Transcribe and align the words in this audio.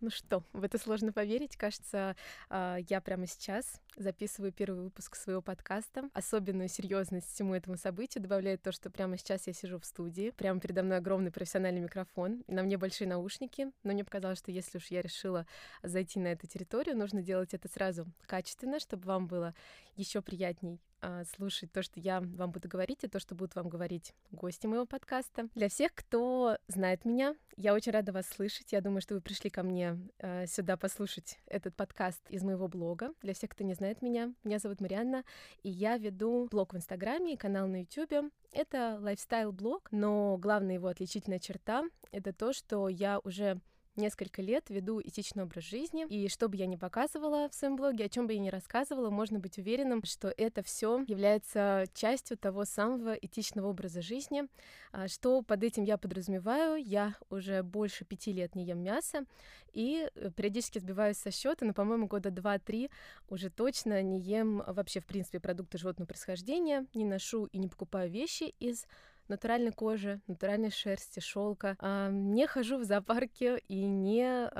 Ну 0.00 0.10
что, 0.10 0.44
в 0.52 0.62
это 0.62 0.76
сложно 0.76 1.10
поверить. 1.10 1.56
Кажется, 1.56 2.16
а, 2.50 2.76
я 2.90 3.00
прямо 3.00 3.26
сейчас 3.26 3.80
записываю 3.96 4.52
первый 4.52 4.84
выпуск 4.84 5.16
своего 5.16 5.40
подкаста. 5.40 6.10
Особенную 6.12 6.68
серьезность 6.68 7.32
всему 7.32 7.54
этому 7.54 7.78
событию 7.78 8.22
добавляет 8.22 8.60
то, 8.62 8.72
что 8.72 8.90
прямо 8.90 9.16
сейчас 9.16 9.46
я 9.46 9.54
сижу 9.54 9.78
в 9.78 9.86
студии. 9.86 10.32
Прямо 10.36 10.60
передо 10.60 10.82
мной 10.82 10.98
огромный 10.98 11.30
профессиональный 11.30 11.80
микрофон, 11.80 12.44
на 12.46 12.62
мне 12.62 12.76
большие 12.76 13.08
наушники. 13.08 13.72
Но 13.84 13.94
мне 13.94 14.04
показалось, 14.04 14.38
что 14.38 14.52
если 14.52 14.76
уж 14.76 14.88
я 14.88 15.00
решила 15.00 15.46
зайти 15.82 16.20
на 16.20 16.28
эту 16.28 16.46
территорию, 16.46 16.94
нужно 16.94 17.22
делать 17.22 17.54
это 17.54 17.66
сразу 17.68 18.06
качественно, 18.26 18.78
чтобы 18.78 19.06
вам 19.06 19.26
было 19.26 19.54
еще 19.94 20.20
приятней 20.20 20.78
а, 21.06 21.22
слушать 21.36 21.70
то, 21.70 21.84
что 21.84 22.00
я 22.00 22.20
вам 22.20 22.50
буду 22.50 22.68
говорить, 22.68 23.04
и 23.04 23.08
то, 23.08 23.20
что 23.20 23.36
будут 23.36 23.54
вам 23.54 23.68
говорить 23.68 24.12
гости 24.32 24.66
моего 24.66 24.86
подкаста. 24.86 25.48
Для 25.54 25.68
всех, 25.68 25.94
кто 25.94 26.58
знает 26.66 27.04
меня, 27.04 27.36
я 27.56 27.74
очень 27.74 27.92
рада 27.92 28.10
вас 28.10 28.26
слышать. 28.26 28.72
Я 28.72 28.80
думаю, 28.80 29.00
что 29.00 29.14
вы 29.14 29.20
пришли 29.20 29.48
ко 29.48 29.62
мне 29.62 30.00
э, 30.18 30.48
сюда 30.48 30.76
послушать 30.76 31.38
этот 31.46 31.76
подкаст 31.76 32.28
из 32.28 32.42
моего 32.42 32.66
блога. 32.66 33.12
Для 33.22 33.34
всех, 33.34 33.50
кто 33.50 33.62
не 33.62 33.74
знает 33.74 34.02
меня, 34.02 34.34
меня 34.42 34.58
зовут 34.58 34.80
Марианна, 34.80 35.22
и 35.62 35.70
я 35.70 35.96
веду 35.96 36.48
блог 36.50 36.72
в 36.72 36.76
Инстаграме 36.76 37.34
и 37.34 37.36
канал 37.36 37.68
на 37.68 37.82
Ютубе. 37.82 38.22
Это 38.50 38.98
лайфстайл-блог, 39.00 39.86
но 39.92 40.36
главная 40.38 40.74
его 40.74 40.88
отличительная 40.88 41.38
черта— 41.38 41.84
это 42.10 42.32
то, 42.32 42.52
что 42.52 42.88
я 42.88 43.20
уже 43.20 43.60
несколько 43.96 44.42
лет 44.42 44.70
веду 44.70 45.00
этичный 45.00 45.44
образ 45.44 45.64
жизни, 45.64 46.06
и 46.08 46.28
что 46.28 46.48
бы 46.48 46.56
я 46.56 46.66
ни 46.66 46.76
показывала 46.76 47.48
в 47.48 47.54
своем 47.54 47.76
блоге, 47.76 48.04
о 48.04 48.08
чем 48.08 48.26
бы 48.26 48.32
я 48.32 48.38
ни 48.38 48.48
рассказывала, 48.48 49.10
можно 49.10 49.38
быть 49.38 49.58
уверенным, 49.58 50.04
что 50.04 50.32
это 50.36 50.62
все 50.62 51.04
является 51.06 51.86
частью 51.94 52.36
того 52.36 52.64
самого 52.64 53.14
этичного 53.14 53.68
образа 53.68 54.02
жизни. 54.02 54.44
А, 54.92 55.08
что 55.08 55.42
под 55.42 55.62
этим 55.62 55.84
я 55.84 55.98
подразумеваю? 55.98 56.82
Я 56.82 57.14
уже 57.30 57.62
больше 57.62 58.04
пяти 58.04 58.32
лет 58.32 58.54
не 58.54 58.64
ем 58.64 58.82
мясо, 58.82 59.24
и 59.72 60.08
э, 60.14 60.30
периодически 60.30 60.78
сбиваюсь 60.78 61.18
со 61.18 61.30
счета, 61.30 61.66
но, 61.66 61.74
по-моему, 61.74 62.06
года 62.06 62.30
два-три 62.30 62.90
уже 63.28 63.50
точно 63.50 64.02
не 64.02 64.20
ем 64.20 64.62
вообще, 64.66 65.00
в 65.00 65.06
принципе, 65.06 65.40
продукты 65.40 65.78
животного 65.78 66.06
происхождения, 66.08 66.86
не 66.94 67.04
ношу 67.04 67.46
и 67.46 67.58
не 67.58 67.68
покупаю 67.68 68.10
вещи 68.10 68.54
из 68.58 68.86
натуральной 69.28 69.72
кожи, 69.72 70.20
натуральной 70.26 70.70
шерсти, 70.70 71.20
шелка. 71.20 71.76
А, 71.80 72.10
не 72.10 72.46
хожу 72.46 72.78
в 72.78 72.84
зоопарке 72.84 73.58
и 73.68 73.84
не 73.84 74.50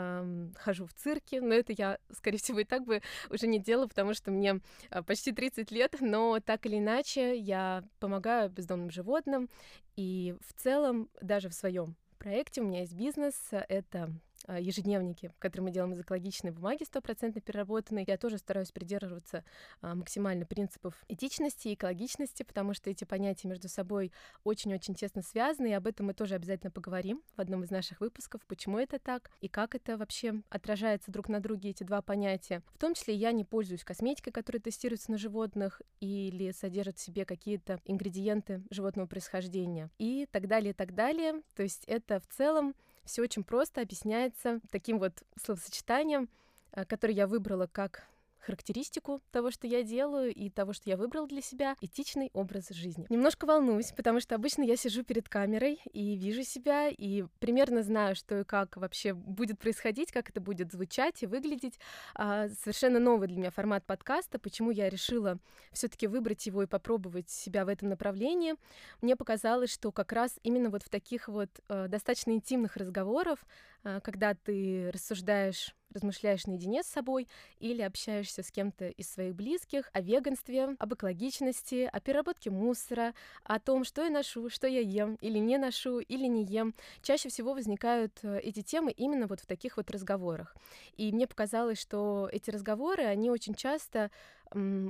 хожу 0.58 0.86
в 0.86 0.94
цирке, 0.94 1.40
но 1.40 1.54
это 1.54 1.72
я, 1.72 1.98
скорее 2.12 2.38
всего, 2.38 2.60
и 2.60 2.64
так 2.64 2.84
бы 2.84 3.02
уже 3.30 3.46
не 3.46 3.58
делала, 3.58 3.86
потому 3.86 4.14
что 4.14 4.30
мне 4.30 4.60
а, 4.90 5.02
почти 5.02 5.32
30 5.32 5.70
лет, 5.70 5.96
но 6.00 6.40
так 6.40 6.66
или 6.66 6.78
иначе 6.78 7.36
я 7.36 7.84
помогаю 8.00 8.50
бездомным 8.50 8.90
животным, 8.90 9.48
и 9.96 10.36
в 10.46 10.60
целом 10.60 11.08
даже 11.20 11.48
в 11.48 11.54
своем 11.54 11.96
проекте 12.18 12.60
у 12.60 12.64
меня 12.64 12.80
есть 12.80 12.94
бизнес, 12.94 13.34
это 13.50 14.10
ежедневники, 14.54 15.32
которые 15.38 15.64
мы 15.64 15.70
делаем 15.70 15.94
из 15.94 16.00
экологичной 16.00 16.52
бумаги, 16.52 16.84
стопроцентно 16.84 17.40
переработанной. 17.40 18.04
Я 18.06 18.16
тоже 18.16 18.38
стараюсь 18.38 18.72
придерживаться 18.72 19.44
а, 19.80 19.94
максимально 19.94 20.46
принципов 20.46 20.94
этичности 21.08 21.68
и 21.68 21.74
экологичности, 21.74 22.42
потому 22.42 22.74
что 22.74 22.90
эти 22.90 23.04
понятия 23.04 23.48
между 23.48 23.68
собой 23.68 24.12
очень-очень 24.44 24.94
тесно 24.94 25.22
связаны, 25.22 25.68
и 25.68 25.72
об 25.72 25.86
этом 25.86 26.06
мы 26.06 26.14
тоже 26.14 26.34
обязательно 26.34 26.70
поговорим 26.70 27.22
в 27.36 27.40
одном 27.40 27.64
из 27.64 27.70
наших 27.70 28.00
выпусков, 28.00 28.44
почему 28.46 28.78
это 28.78 28.98
так 28.98 29.30
и 29.40 29.48
как 29.48 29.74
это 29.74 29.96
вообще 29.96 30.42
отражается 30.48 31.10
друг 31.10 31.28
на 31.28 31.40
друге, 31.40 31.70
эти 31.70 31.84
два 31.84 32.02
понятия. 32.02 32.62
В 32.74 32.78
том 32.78 32.94
числе 32.94 33.14
я 33.14 33.32
не 33.32 33.44
пользуюсь 33.44 33.84
косметикой, 33.84 34.32
которая 34.32 34.60
тестируется 34.60 35.10
на 35.10 35.18
животных 35.18 35.82
или 36.00 36.50
содержит 36.52 36.98
в 36.98 37.00
себе 37.00 37.24
какие-то 37.24 37.80
ингредиенты 37.84 38.62
животного 38.70 39.06
происхождения 39.06 39.90
и 39.98 40.26
так 40.30 40.46
далее, 40.46 40.70
и 40.70 40.74
так 40.74 40.94
далее. 40.94 41.42
То 41.54 41.62
есть 41.62 41.84
это 41.86 42.20
в 42.20 42.26
целом 42.26 42.74
все 43.06 43.22
очень 43.22 43.44
просто 43.44 43.80
объясняется 43.80 44.60
таким 44.70 44.98
вот 44.98 45.22
словосочетанием, 45.42 46.28
э, 46.72 46.84
которое 46.84 47.14
я 47.14 47.26
выбрала 47.26 47.66
как 47.66 48.06
характеристику 48.46 49.20
того, 49.32 49.50
что 49.50 49.66
я 49.66 49.82
делаю, 49.82 50.32
и 50.32 50.48
того, 50.50 50.72
что 50.72 50.88
я 50.88 50.96
выбрал 50.96 51.26
для 51.26 51.42
себя, 51.42 51.76
этичный 51.80 52.30
образ 52.32 52.68
жизни. 52.70 53.06
Немножко 53.08 53.44
волнуюсь, 53.44 53.92
потому 53.92 54.20
что 54.20 54.34
обычно 54.36 54.62
я 54.62 54.76
сижу 54.76 55.02
перед 55.02 55.28
камерой 55.28 55.80
и 55.92 56.16
вижу 56.16 56.44
себя, 56.44 56.88
и 56.88 57.24
примерно 57.40 57.82
знаю, 57.82 58.14
что 58.14 58.40
и 58.40 58.44
как 58.44 58.76
вообще 58.76 59.12
будет 59.14 59.58
происходить, 59.58 60.12
как 60.12 60.30
это 60.30 60.40
будет 60.40 60.72
звучать 60.72 61.22
и 61.22 61.26
выглядеть. 61.26 61.78
А, 62.14 62.48
совершенно 62.48 63.00
новый 63.00 63.28
для 63.28 63.38
меня 63.38 63.50
формат 63.50 63.84
подкаста, 63.84 64.38
почему 64.38 64.70
я 64.70 64.88
решила 64.88 65.38
все 65.72 65.88
таки 65.88 66.06
выбрать 66.06 66.46
его 66.46 66.62
и 66.62 66.66
попробовать 66.66 67.28
себя 67.28 67.64
в 67.64 67.68
этом 67.68 67.88
направлении. 67.88 68.54
Мне 69.02 69.16
показалось, 69.16 69.72
что 69.72 69.90
как 69.90 70.12
раз 70.12 70.38
именно 70.42 70.70
вот 70.70 70.82
в 70.82 70.88
таких 70.88 71.28
вот 71.28 71.50
э, 71.68 71.88
достаточно 71.88 72.30
интимных 72.30 72.76
разговорах, 72.76 73.40
э, 73.82 74.00
когда 74.02 74.34
ты 74.34 74.90
рассуждаешь 74.92 75.74
размышляешь 75.96 76.46
наедине 76.46 76.82
с 76.82 76.86
собой 76.86 77.26
или 77.58 77.82
общаешься 77.82 78.42
с 78.42 78.50
кем-то 78.50 78.88
из 78.88 79.10
своих 79.10 79.34
близких 79.34 79.90
о 79.92 80.00
веганстве, 80.00 80.76
об 80.78 80.94
экологичности, 80.94 81.88
о 81.92 82.00
переработке 82.00 82.50
мусора, 82.50 83.14
о 83.44 83.58
том, 83.58 83.84
что 83.84 84.04
я 84.04 84.10
ношу, 84.10 84.48
что 84.48 84.66
я 84.66 84.80
ем 84.80 85.16
или 85.20 85.38
не 85.38 85.58
ношу, 85.58 85.98
или 85.98 86.26
не 86.26 86.44
ем. 86.44 86.74
Чаще 87.02 87.28
всего 87.28 87.54
возникают 87.54 88.18
э, 88.22 88.38
эти 88.40 88.62
темы 88.62 88.92
именно 88.92 89.26
вот 89.26 89.40
в 89.40 89.46
таких 89.46 89.76
вот 89.76 89.90
разговорах. 89.90 90.54
И 90.96 91.12
мне 91.12 91.26
показалось, 91.26 91.80
что 91.80 92.28
эти 92.30 92.50
разговоры, 92.50 93.04
они 93.04 93.30
очень 93.30 93.54
часто 93.54 94.10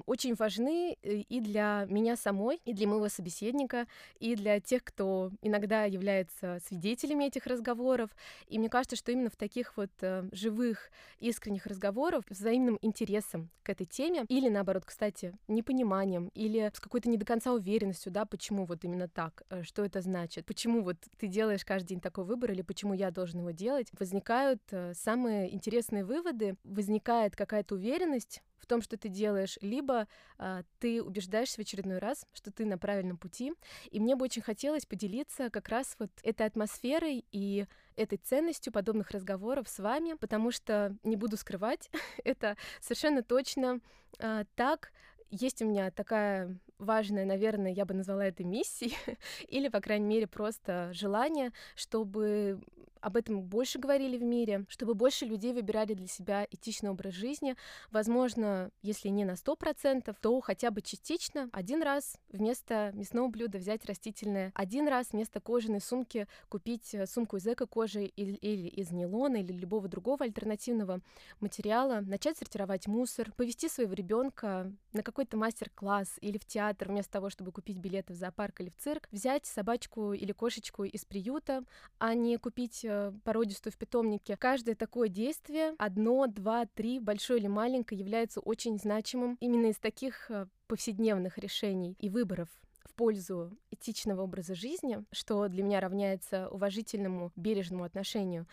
очень 0.06 0.34
важны 0.34 0.96
э, 1.02 1.16
и 1.28 1.40
для 1.40 1.86
меня 1.88 2.16
самой, 2.16 2.60
и 2.64 2.72
для 2.72 2.86
моего 2.86 3.08
собеседника, 3.08 3.86
и 4.20 4.36
для 4.36 4.60
тех, 4.60 4.84
кто 4.84 5.32
иногда 5.42 5.84
является 5.84 6.60
свидетелями 6.66 7.24
этих 7.24 7.46
разговоров. 7.46 8.10
И 8.46 8.58
мне 8.58 8.68
кажется, 8.68 8.96
что 8.96 9.12
именно 9.12 9.30
в 9.30 9.36
таких 9.36 9.76
вот 9.76 9.90
э, 10.00 10.28
живых, 10.32 10.90
искренних 11.18 11.66
разговорах, 11.66 12.24
взаимным 12.28 12.78
интересом 12.82 13.50
к 13.62 13.70
этой 13.70 13.86
теме, 13.86 14.24
или 14.28 14.48
наоборот, 14.48 14.84
кстати, 14.84 15.34
непониманием, 15.48 16.30
или 16.34 16.70
с 16.72 16.80
какой-то 16.80 17.08
не 17.08 17.16
до 17.16 17.26
конца 17.26 17.52
уверенностью, 17.52 18.12
да, 18.12 18.24
почему 18.24 18.66
вот 18.66 18.84
именно 18.84 19.08
так, 19.08 19.42
э, 19.50 19.62
что 19.62 19.84
это 19.84 20.00
значит, 20.00 20.46
почему 20.46 20.82
вот 20.82 20.96
ты 21.18 21.26
делаешь 21.26 21.64
каждый 21.64 21.88
день 21.88 22.00
такой 22.00 22.24
выбор, 22.24 22.52
или 22.52 22.62
почему 22.62 22.94
я 22.94 23.10
должен 23.10 23.40
его 23.40 23.50
делать, 23.50 23.88
возникают 23.98 24.62
самые 24.92 25.52
интересные 25.52 26.04
выводы, 26.04 26.56
возникает 26.64 27.34
какая-то 27.34 27.74
уверенность 27.74 28.42
в 28.66 28.68
том, 28.68 28.82
что 28.82 28.96
ты 28.96 29.08
делаешь, 29.08 29.58
либо 29.60 30.08
а, 30.38 30.64
ты 30.80 31.00
убеждаешься 31.00 31.56
в 31.56 31.60
очередной 31.60 31.98
раз, 31.98 32.26
что 32.32 32.50
ты 32.50 32.66
на 32.66 32.76
правильном 32.76 33.16
пути. 33.16 33.52
И 33.92 34.00
мне 34.00 34.16
бы 34.16 34.24
очень 34.24 34.42
хотелось 34.42 34.84
поделиться 34.84 35.50
как 35.50 35.68
раз 35.68 35.94
вот 36.00 36.10
этой 36.24 36.46
атмосферой 36.46 37.24
и 37.30 37.66
этой 37.94 38.18
ценностью 38.18 38.72
подобных 38.72 39.12
разговоров 39.12 39.68
с 39.68 39.78
вами, 39.78 40.14
потому 40.14 40.50
что 40.50 40.96
не 41.04 41.14
буду 41.14 41.36
скрывать, 41.36 41.90
это 42.24 42.56
совершенно 42.80 43.22
точно 43.22 43.80
а, 44.18 44.44
так. 44.56 44.92
Есть 45.30 45.62
у 45.62 45.66
меня 45.66 45.92
такая 45.92 46.58
важная, 46.78 47.24
наверное, 47.24 47.72
я 47.72 47.84
бы 47.84 47.94
назвала 47.94 48.26
это 48.26 48.42
миссией, 48.42 48.96
или, 49.48 49.68
по 49.68 49.80
крайней 49.80 50.06
мере, 50.06 50.26
просто 50.26 50.90
желание, 50.92 51.52
чтобы 51.76 52.60
об 53.06 53.16
этом 53.16 53.40
больше 53.40 53.78
говорили 53.78 54.18
в 54.18 54.24
мире, 54.24 54.64
чтобы 54.68 54.94
больше 54.94 55.26
людей 55.26 55.52
выбирали 55.52 55.94
для 55.94 56.08
себя 56.08 56.44
этичный 56.50 56.90
образ 56.90 57.14
жизни. 57.14 57.54
Возможно, 57.92 58.72
если 58.82 59.10
не 59.10 59.24
на 59.24 59.36
сто 59.36 59.54
процентов, 59.54 60.16
то 60.20 60.40
хотя 60.40 60.72
бы 60.72 60.82
частично 60.82 61.48
один 61.52 61.84
раз 61.84 62.16
вместо 62.32 62.90
мясного 62.94 63.28
блюда 63.28 63.58
взять 63.58 63.86
растительное, 63.86 64.50
один 64.56 64.88
раз 64.88 65.12
вместо 65.12 65.38
кожаной 65.38 65.80
сумки 65.80 66.26
купить 66.48 66.94
э, 66.94 67.06
сумку 67.06 67.36
из 67.36 67.46
эко-кожи 67.46 68.06
или, 68.06 68.34
или 68.34 68.66
из 68.66 68.90
нейлона 68.90 69.36
или 69.36 69.52
любого 69.52 69.86
другого 69.86 70.24
альтернативного 70.24 70.98
материала, 71.38 72.00
начать 72.00 72.38
сортировать 72.38 72.88
мусор, 72.88 73.30
повести 73.36 73.68
своего 73.68 73.92
ребенка 73.92 74.72
на 74.92 75.04
какой-то 75.04 75.36
мастер-класс 75.36 76.16
или 76.22 76.38
в 76.38 76.44
театр 76.44 76.88
вместо 76.88 77.12
того, 77.12 77.30
чтобы 77.30 77.52
купить 77.52 77.76
билеты 77.76 78.14
в 78.14 78.16
зоопарк 78.16 78.60
или 78.62 78.70
в 78.70 78.76
цирк, 78.78 79.06
взять 79.12 79.46
собачку 79.46 80.12
или 80.12 80.32
кошечку 80.32 80.82
из 80.82 81.04
приюта, 81.04 81.62
а 82.00 82.12
не 82.14 82.36
купить 82.38 82.84
э, 82.84 82.95
породистую 83.24 83.72
в 83.72 83.76
питомнике. 83.76 84.36
Каждое 84.36 84.74
такое 84.74 85.08
действие, 85.08 85.74
одно, 85.78 86.26
два, 86.26 86.66
три, 86.66 86.98
большое 86.98 87.40
или 87.40 87.48
маленькое, 87.48 88.00
является 88.00 88.40
очень 88.40 88.78
значимым 88.78 89.36
именно 89.40 89.66
из 89.66 89.76
таких 89.76 90.30
э, 90.30 90.46
повседневных 90.66 91.38
решений 91.38 91.96
и 91.98 92.08
выборов 92.08 92.48
в 92.84 92.94
пользу 92.94 93.56
этичного 93.70 94.22
образа 94.22 94.54
жизни, 94.54 95.04
что 95.12 95.48
для 95.48 95.62
меня 95.62 95.80
равняется 95.80 96.48
уважительному, 96.48 97.32
бережному 97.36 97.84
отношению 97.84 98.46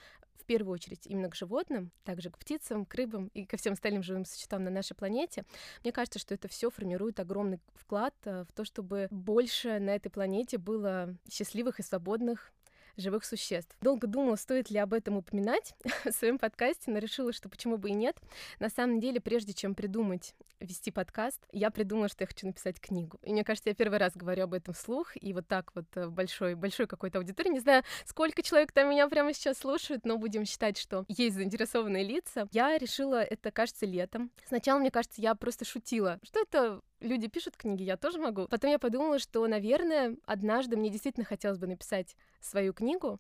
в 0.44 0.46
первую 0.46 0.74
очередь 0.74 1.08
именно 1.08 1.30
к 1.30 1.36
животным, 1.36 1.92
также 2.04 2.30
к 2.30 2.38
птицам, 2.38 2.86
к 2.86 2.94
рыбам 2.96 3.28
и 3.34 3.46
ко 3.46 3.56
всем 3.56 3.74
остальным 3.74 4.04
живым 4.04 4.26
существам 4.26 4.66
на 4.66 4.70
нашей 4.70 4.94
планете. 4.94 5.46
Мне 5.84 5.94
кажется, 5.94 6.20
что 6.20 6.34
это 6.34 6.50
все 6.50 6.70
формирует 6.70 7.22
огромный 7.22 7.60
вклад 7.76 8.14
э, 8.26 8.44
в 8.44 8.52
то, 8.54 8.66
чтобы 8.66 9.08
больше 9.10 9.80
на 9.80 9.92
этой 9.92 10.10
планете 10.10 10.58
было 10.58 11.16
счастливых 11.32 11.80
и 11.80 11.84
свободных 11.84 12.52
живых 12.98 13.26
существ. 13.26 13.76
Долго 13.82 14.08
думала, 14.08 14.36
стоит 14.36 14.70
ли 14.70 14.78
об 14.78 14.94
этом 14.94 15.18
упоминать 15.18 15.76
в 16.06 16.12
своем 16.12 16.38
подкасте, 16.38 16.92
но 16.92 17.00
решила, 17.00 17.34
что 17.34 17.50
почему 17.50 17.78
бы 17.78 17.90
и 17.90 17.94
нет. 17.94 18.18
На 18.60 18.70
самом 18.70 19.00
деле, 19.00 19.20
прежде 19.20 19.54
чем 19.54 19.76
придумать 19.76 20.36
вести 20.60 20.92
подкаст, 20.92 21.40
я 21.52 21.72
придумала, 21.72 22.08
что 22.08 22.24
я 22.24 22.28
хочу 22.28 22.48
написать 22.48 22.80
книгу. 22.80 23.20
И 23.24 23.32
мне 23.32 23.44
кажется, 23.44 23.70
я 23.70 23.76
первый 23.76 24.00
раз 24.00 24.14
говорю 24.16 24.44
об 24.46 24.54
этом 24.54 24.74
вслух, 24.74 25.12
и 25.20 25.34
вот 25.34 25.48
так 25.48 25.72
вот 25.76 25.86
в 25.96 26.12
большой, 26.12 26.56
большой 26.56 26.88
какой-то 26.88 27.20
аудитории. 27.20 27.50
Не 27.50 27.60
знаю, 27.60 27.84
сколько 28.06 28.42
человек 28.42 28.72
там 28.72 28.90
меня 28.90 29.08
прямо 29.08 29.34
сейчас 29.34 29.58
слушают, 29.58 30.06
но 30.06 30.18
будем 30.18 30.46
считать, 30.46 30.78
что 30.78 31.06
есть 31.08 31.36
заинтересованные 31.36 32.04
лица. 32.04 32.48
Я 32.52 32.78
решила 32.78 33.22
это, 33.22 33.52
кажется, 33.52 33.86
летом. 33.86 34.32
Сначала, 34.46 34.80
мне 34.80 34.92
кажется, 34.92 35.22
я 35.22 35.36
просто 35.36 35.66
шутила, 35.66 36.20
что 36.24 36.42
это 36.42 36.82
люди 37.04 37.28
пишут 37.28 37.56
книги, 37.58 37.84
я 37.84 37.98
тоже 37.98 38.18
могу. 38.20 38.48
Потом 38.48 38.72
я 38.72 38.80
подумала, 38.80 39.20
что, 39.20 39.46
наверное, 39.48 40.18
однажды 40.26 40.78
мне 40.78 40.90
действительно 40.90 41.26
хотелось 41.26 41.60
бы 41.60 41.68
написать 41.68 42.16
свою 42.42 42.74
книгу, 42.74 43.20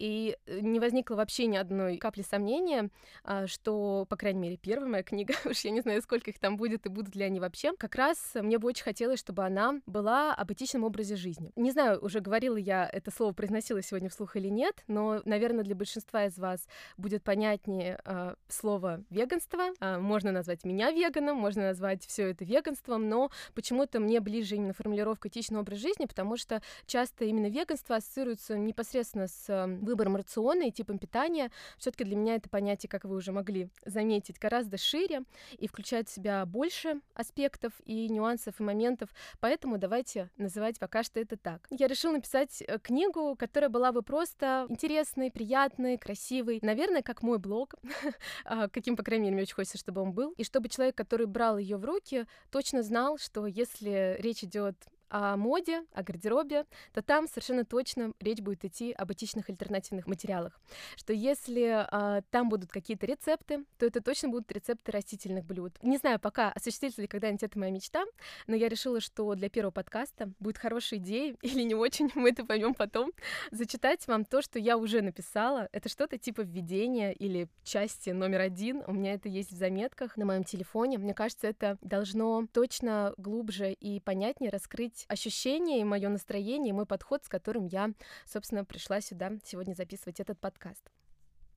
и 0.00 0.36
э, 0.46 0.60
не 0.60 0.80
возникло 0.80 1.14
вообще 1.14 1.46
ни 1.46 1.56
одной 1.56 1.98
капли 1.98 2.22
сомнения, 2.22 2.88
а, 3.22 3.46
что, 3.46 4.06
по 4.08 4.16
крайней 4.16 4.40
мере, 4.40 4.56
первая 4.56 4.88
моя 4.88 5.02
книга, 5.02 5.34
уж 5.44 5.58
я 5.58 5.70
не 5.70 5.82
знаю, 5.82 6.00
сколько 6.00 6.30
их 6.30 6.38
там 6.38 6.56
будет 6.56 6.86
и 6.86 6.88
будут 6.88 7.14
ли 7.14 7.22
они 7.22 7.38
вообще, 7.38 7.72
как 7.76 7.94
раз 7.94 8.32
мне 8.34 8.58
бы 8.58 8.68
очень 8.68 8.82
хотелось, 8.82 9.20
чтобы 9.20 9.44
она 9.44 9.80
была 9.86 10.34
об 10.34 10.50
этичном 10.52 10.84
образе 10.84 11.16
жизни. 11.16 11.52
Не 11.54 11.70
знаю, 11.70 12.02
уже 12.02 12.20
говорила 12.20 12.56
я 12.56 12.88
это 12.90 13.10
слово, 13.10 13.32
произносила 13.32 13.82
сегодня 13.82 14.08
вслух 14.08 14.36
или 14.36 14.48
нет, 14.48 14.82
но, 14.88 15.20
наверное, 15.26 15.64
для 15.64 15.74
большинства 15.74 16.24
из 16.24 16.38
вас 16.38 16.66
будет 16.96 17.22
понятнее 17.22 18.00
э, 18.04 18.34
слово 18.48 19.04
веганство. 19.10 19.68
Э, 19.80 19.98
можно 19.98 20.32
назвать 20.32 20.64
меня 20.64 20.92
веганом, 20.92 21.36
можно 21.36 21.64
назвать 21.64 22.06
все 22.06 22.30
это 22.30 22.44
веганством, 22.46 23.08
но 23.10 23.30
почему-то 23.54 24.00
мне 24.00 24.20
ближе 24.20 24.56
именно 24.56 24.72
формулировка 24.72 25.28
этичный 25.28 25.60
образ 25.60 25.78
жизни, 25.78 26.06
потому 26.06 26.38
что 26.38 26.62
часто 26.86 27.26
именно 27.26 27.50
веганство 27.50 27.96
ассоциируется 27.96 28.56
непосредственно 28.56 29.28
с 29.28 29.66
выбором 29.90 30.16
рациона 30.16 30.64
и 30.64 30.70
типом 30.70 30.98
питания, 30.98 31.50
все-таки 31.78 32.04
для 32.04 32.16
меня 32.16 32.36
это 32.36 32.48
понятие, 32.48 32.88
как 32.88 33.04
вы 33.04 33.16
уже 33.16 33.32
могли 33.32 33.68
заметить, 33.84 34.38
гораздо 34.38 34.78
шире 34.78 35.22
и 35.58 35.66
включает 35.66 36.08
в 36.08 36.12
себя 36.12 36.46
больше 36.46 37.00
аспектов 37.14 37.72
и 37.84 38.08
нюансов 38.08 38.60
и 38.60 38.62
моментов, 38.62 39.10
поэтому 39.40 39.78
давайте 39.78 40.30
называть 40.36 40.78
пока 40.78 41.02
что 41.02 41.20
это 41.20 41.36
так. 41.36 41.66
Я 41.70 41.88
решила 41.88 42.12
написать 42.12 42.62
э, 42.66 42.78
книгу, 42.78 43.36
которая 43.36 43.68
была 43.70 43.92
бы 43.92 44.02
просто 44.02 44.66
интересной, 44.68 45.30
приятной, 45.30 45.98
красивой, 45.98 46.60
наверное, 46.62 47.02
как 47.02 47.22
мой 47.22 47.38
блог, 47.38 47.74
а, 48.44 48.68
каким, 48.68 48.96
по 48.96 49.02
крайней 49.02 49.24
мере, 49.24 49.34
мне 49.34 49.42
очень 49.42 49.54
хочется, 49.54 49.78
чтобы 49.78 50.00
он 50.00 50.12
был, 50.12 50.32
и 50.36 50.44
чтобы 50.44 50.68
человек, 50.68 50.96
который 50.96 51.26
брал 51.26 51.58
ее 51.58 51.76
в 51.76 51.84
руки, 51.84 52.26
точно 52.50 52.82
знал, 52.82 53.18
что 53.18 53.46
если 53.46 54.16
речь 54.20 54.44
идет 54.44 54.76
о 55.10 55.36
моде, 55.36 55.82
о 55.92 56.02
гардеробе, 56.02 56.64
то 56.92 57.02
там 57.02 57.28
совершенно 57.28 57.64
точно 57.64 58.12
речь 58.20 58.40
будет 58.40 58.64
идти 58.64 58.92
об 58.92 59.12
этичных 59.12 59.50
альтернативных 59.50 60.06
материалах. 60.06 60.58
Что 60.96 61.12
если 61.12 61.86
э, 61.90 62.22
там 62.30 62.48
будут 62.48 62.70
какие-то 62.70 63.06
рецепты, 63.06 63.64
то 63.78 63.86
это 63.86 64.00
точно 64.00 64.28
будут 64.28 64.50
рецепты 64.52 64.92
растительных 64.92 65.44
блюд. 65.44 65.76
Не 65.82 65.96
знаю 65.96 66.18
пока, 66.20 66.50
осуществится 66.52 67.02
ли 67.02 67.08
когда-нибудь 67.08 67.42
это 67.42 67.58
моя 67.58 67.72
мечта, 67.72 68.04
но 68.46 68.54
я 68.54 68.68
решила, 68.68 69.00
что 69.00 69.34
для 69.34 69.50
первого 69.50 69.72
подкаста 69.72 70.32
будет 70.38 70.58
хорошей 70.58 70.98
идеей, 70.98 71.36
или 71.42 71.62
не 71.62 71.74
очень, 71.74 72.10
мы 72.14 72.30
это 72.30 72.44
поймем 72.44 72.74
потом, 72.74 73.12
зачитать 73.50 74.06
вам 74.06 74.24
то, 74.24 74.42
что 74.42 74.58
я 74.58 74.76
уже 74.76 75.02
написала. 75.02 75.68
Это 75.72 75.88
что-то 75.88 76.18
типа 76.18 76.42
введения 76.42 77.12
или 77.12 77.48
части 77.64 78.10
номер 78.10 78.40
один. 78.40 78.82
У 78.86 78.92
меня 78.92 79.14
это 79.14 79.28
есть 79.28 79.50
в 79.52 79.56
заметках 79.56 80.16
на 80.16 80.24
моем 80.24 80.44
телефоне. 80.44 80.98
Мне 80.98 81.14
кажется, 81.14 81.48
это 81.48 81.78
должно 81.80 82.46
точно 82.52 83.14
глубже 83.16 83.72
и 83.72 84.00
понятнее 84.00 84.50
раскрыть 84.50 84.99
передать 85.00 85.04
ощущения 85.08 85.80
и 85.80 85.84
мое 85.84 86.08
настроение, 86.08 86.70
и 86.70 86.72
мой 86.72 86.86
подход, 86.86 87.24
с 87.24 87.28
которым 87.28 87.66
я, 87.66 87.90
собственно, 88.26 88.64
пришла 88.64 89.00
сюда 89.00 89.32
сегодня 89.44 89.74
записывать 89.74 90.20
этот 90.20 90.38
подкаст. 90.38 90.90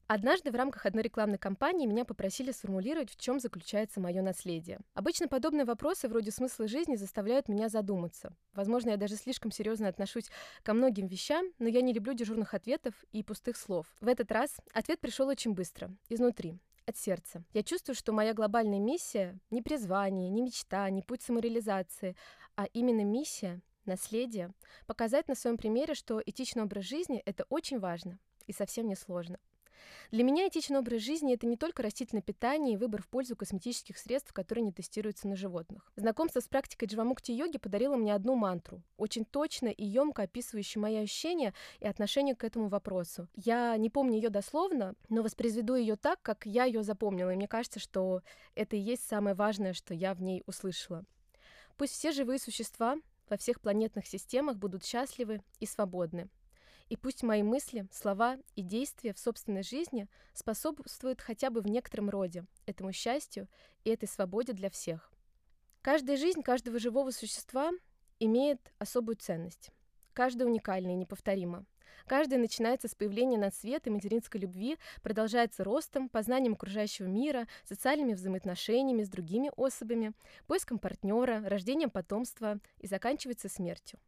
Однажды 0.08 0.52
в 0.52 0.56
рамках 0.56 0.86
одной 0.86 1.04
рекламной 1.04 1.38
кампании 1.38 1.88
меня 1.88 2.04
попросили 2.04 2.52
сформулировать, 2.52 3.10
в 3.10 3.20
чем 3.20 3.40
заключается 3.40 4.02
мое 4.02 4.22
наследие. 4.22 4.80
Обычно 4.94 5.28
подобные 5.28 5.66
вопросы 5.66 6.10
вроде 6.10 6.30
смысла 6.30 6.68
жизни 6.68 6.98
заставляют 6.98 7.48
меня 7.48 7.70
задуматься. 7.70 8.36
Возможно, 8.54 8.92
я 8.92 8.98
даже 8.98 9.16
слишком 9.16 9.52
серьезно 9.52 9.88
отношусь 9.88 10.30
ко 10.62 10.74
многим 10.74 11.08
вещам, 11.08 11.46
но 11.58 11.70
я 11.70 11.82
не 11.82 11.94
люблю 11.94 12.14
дежурных 12.14 12.54
ответов 12.54 12.94
и 13.14 13.24
пустых 13.24 13.56
слов. 13.56 13.88
В 14.02 14.08
этот 14.08 14.32
раз 14.32 14.58
ответ 14.74 15.00
пришел 15.00 15.28
очень 15.30 15.54
быстро, 15.54 15.90
изнутри 16.10 16.60
от 16.86 16.98
сердца. 16.98 17.44
Я 17.54 17.64
чувствую, 17.64 17.96
что 17.96 18.12
моя 18.12 18.34
глобальная 18.34 18.80
миссия 18.80 19.40
не 19.52 19.62
призвание, 19.62 20.30
не 20.30 20.42
мечта, 20.42 20.90
не 20.90 21.02
путь 21.02 21.22
самореализации, 21.22 22.16
а 22.56 22.66
именно 22.74 23.04
миссия, 23.04 23.62
наследие, 23.86 24.52
показать 24.88 25.28
на 25.28 25.36
своем 25.36 25.58
примере, 25.58 25.94
что 25.94 26.22
этичный 26.26 26.64
образ 26.64 26.86
жизни— 26.86 27.22
это 27.26 27.46
очень 27.50 27.80
важно 27.80 28.20
и 28.48 28.54
совсем 28.54 28.88
не 28.88 28.96
сложно. 28.96 29.40
Для 30.12 30.24
меня 30.24 30.48
этичный 30.48 30.78
образ 30.80 31.02
жизни— 31.02 31.34
это 31.36 31.48
не 31.48 31.58
только 31.58 31.82
растительное 31.82 32.22
питание 32.22 32.74
и 32.74 32.78
выбор 32.78 33.02
в 33.02 33.08
пользу 33.08 33.36
косметических 33.36 33.98
средств, 33.98 34.32
которые 34.32 34.64
не 34.64 34.72
тестируются 34.72 35.28
на 35.28 35.36
животных. 35.36 35.92
Знакомство 35.96 36.40
с 36.40 36.48
практикой 36.48 36.86
дживамукти-йоги 36.86 37.58
подарило 37.58 37.96
мне 37.96 38.14
одну 38.14 38.36
мантру, 38.36 38.82
очень 38.98 39.26
точно 39.26 39.68
и 39.68 39.84
емко 39.84 40.24
описывающую 40.24 40.82
мои 40.82 40.98
ощущения 40.98 41.54
и 41.80 41.88
отношение 41.88 42.36
к 42.36 42.44
этому 42.44 42.68
вопросу. 42.68 43.28
Я 43.36 43.76
не 43.78 43.90
помню 43.90 44.16
ее 44.16 44.30
дословно, 44.30 44.96
но 45.10 45.24
воспроизведу 45.24 45.76
ее 45.76 45.96
так, 45.96 46.22
как 46.22 46.46
я 46.46 46.66
ее 46.66 46.84
запомнила, 46.84 47.32
и 47.32 47.36
мне 47.36 47.48
кажется, 47.48 47.80
что 47.80 48.22
это 48.56 48.76
и 48.76 48.80
есть 48.80 49.08
самое 49.08 49.36
важное, 49.36 49.74
что 49.74 49.94
я 49.94 50.14
в 50.14 50.22
ней 50.22 50.44
услышала. 50.46 51.06
Пусть 51.78 51.94
все 51.94 52.12
живые 52.12 52.40
существа 52.40 52.98
во 53.30 53.38
всех 53.38 53.62
планетных 53.62 54.06
системах 54.06 54.58
будут 54.58 54.86
счастливы 54.86 55.42
и 55.60 55.66
свободны. 55.66 56.30
И 56.90 56.98
пусть 56.98 57.24
мои 57.24 57.42
мысли, 57.42 57.88
слова 57.92 58.38
и 58.56 58.62
действия 58.62 59.14
в 59.14 59.20
собственной 59.20 59.64
жизни 59.64 60.08
способствуют 60.34 61.22
хотя 61.22 61.50
бы 61.50 61.62
в 61.62 61.68
некотором 61.68 62.10
роде 62.10 62.46
этому 62.66 62.92
счастью 62.92 63.48
и 63.84 63.90
этой 63.90 64.08
свободе 64.08 64.54
для 64.54 64.70
всех. 64.70 65.12
Каждая 65.82 66.18
жизнь 66.18 66.42
каждого 66.42 66.80
живого 66.80 67.12
существа 67.12 67.72
имеет 68.20 68.72
особую 68.78 69.16
ценность. 69.16 69.72
Каждая 70.14 70.48
уникальна 70.48 70.92
и 70.92 70.96
неповторима. 70.96 71.66
Каждый 72.08 72.38
начинается 72.38 72.88
с 72.88 72.96
появления 72.96 73.38
на 73.38 73.52
свет 73.52 73.88
и 73.88 73.90
материнской 73.90 74.40
любви, 74.40 74.78
продолжается 75.02 75.64
ростом, 75.64 76.10
познанием 76.10 76.54
окружающего 76.54 77.08
мира, 77.08 77.48
социальными 77.64 78.14
взаимоотношениями 78.14 79.04
с 79.04 79.10
другими 79.10 79.52
особями, 79.56 80.14
поиском 80.48 80.80
партнера, 80.80 81.44
рождением 81.48 81.90
потомства 81.90 82.60
и 82.80 82.88
заканчивается 82.88 83.50
смертью. 83.50 84.00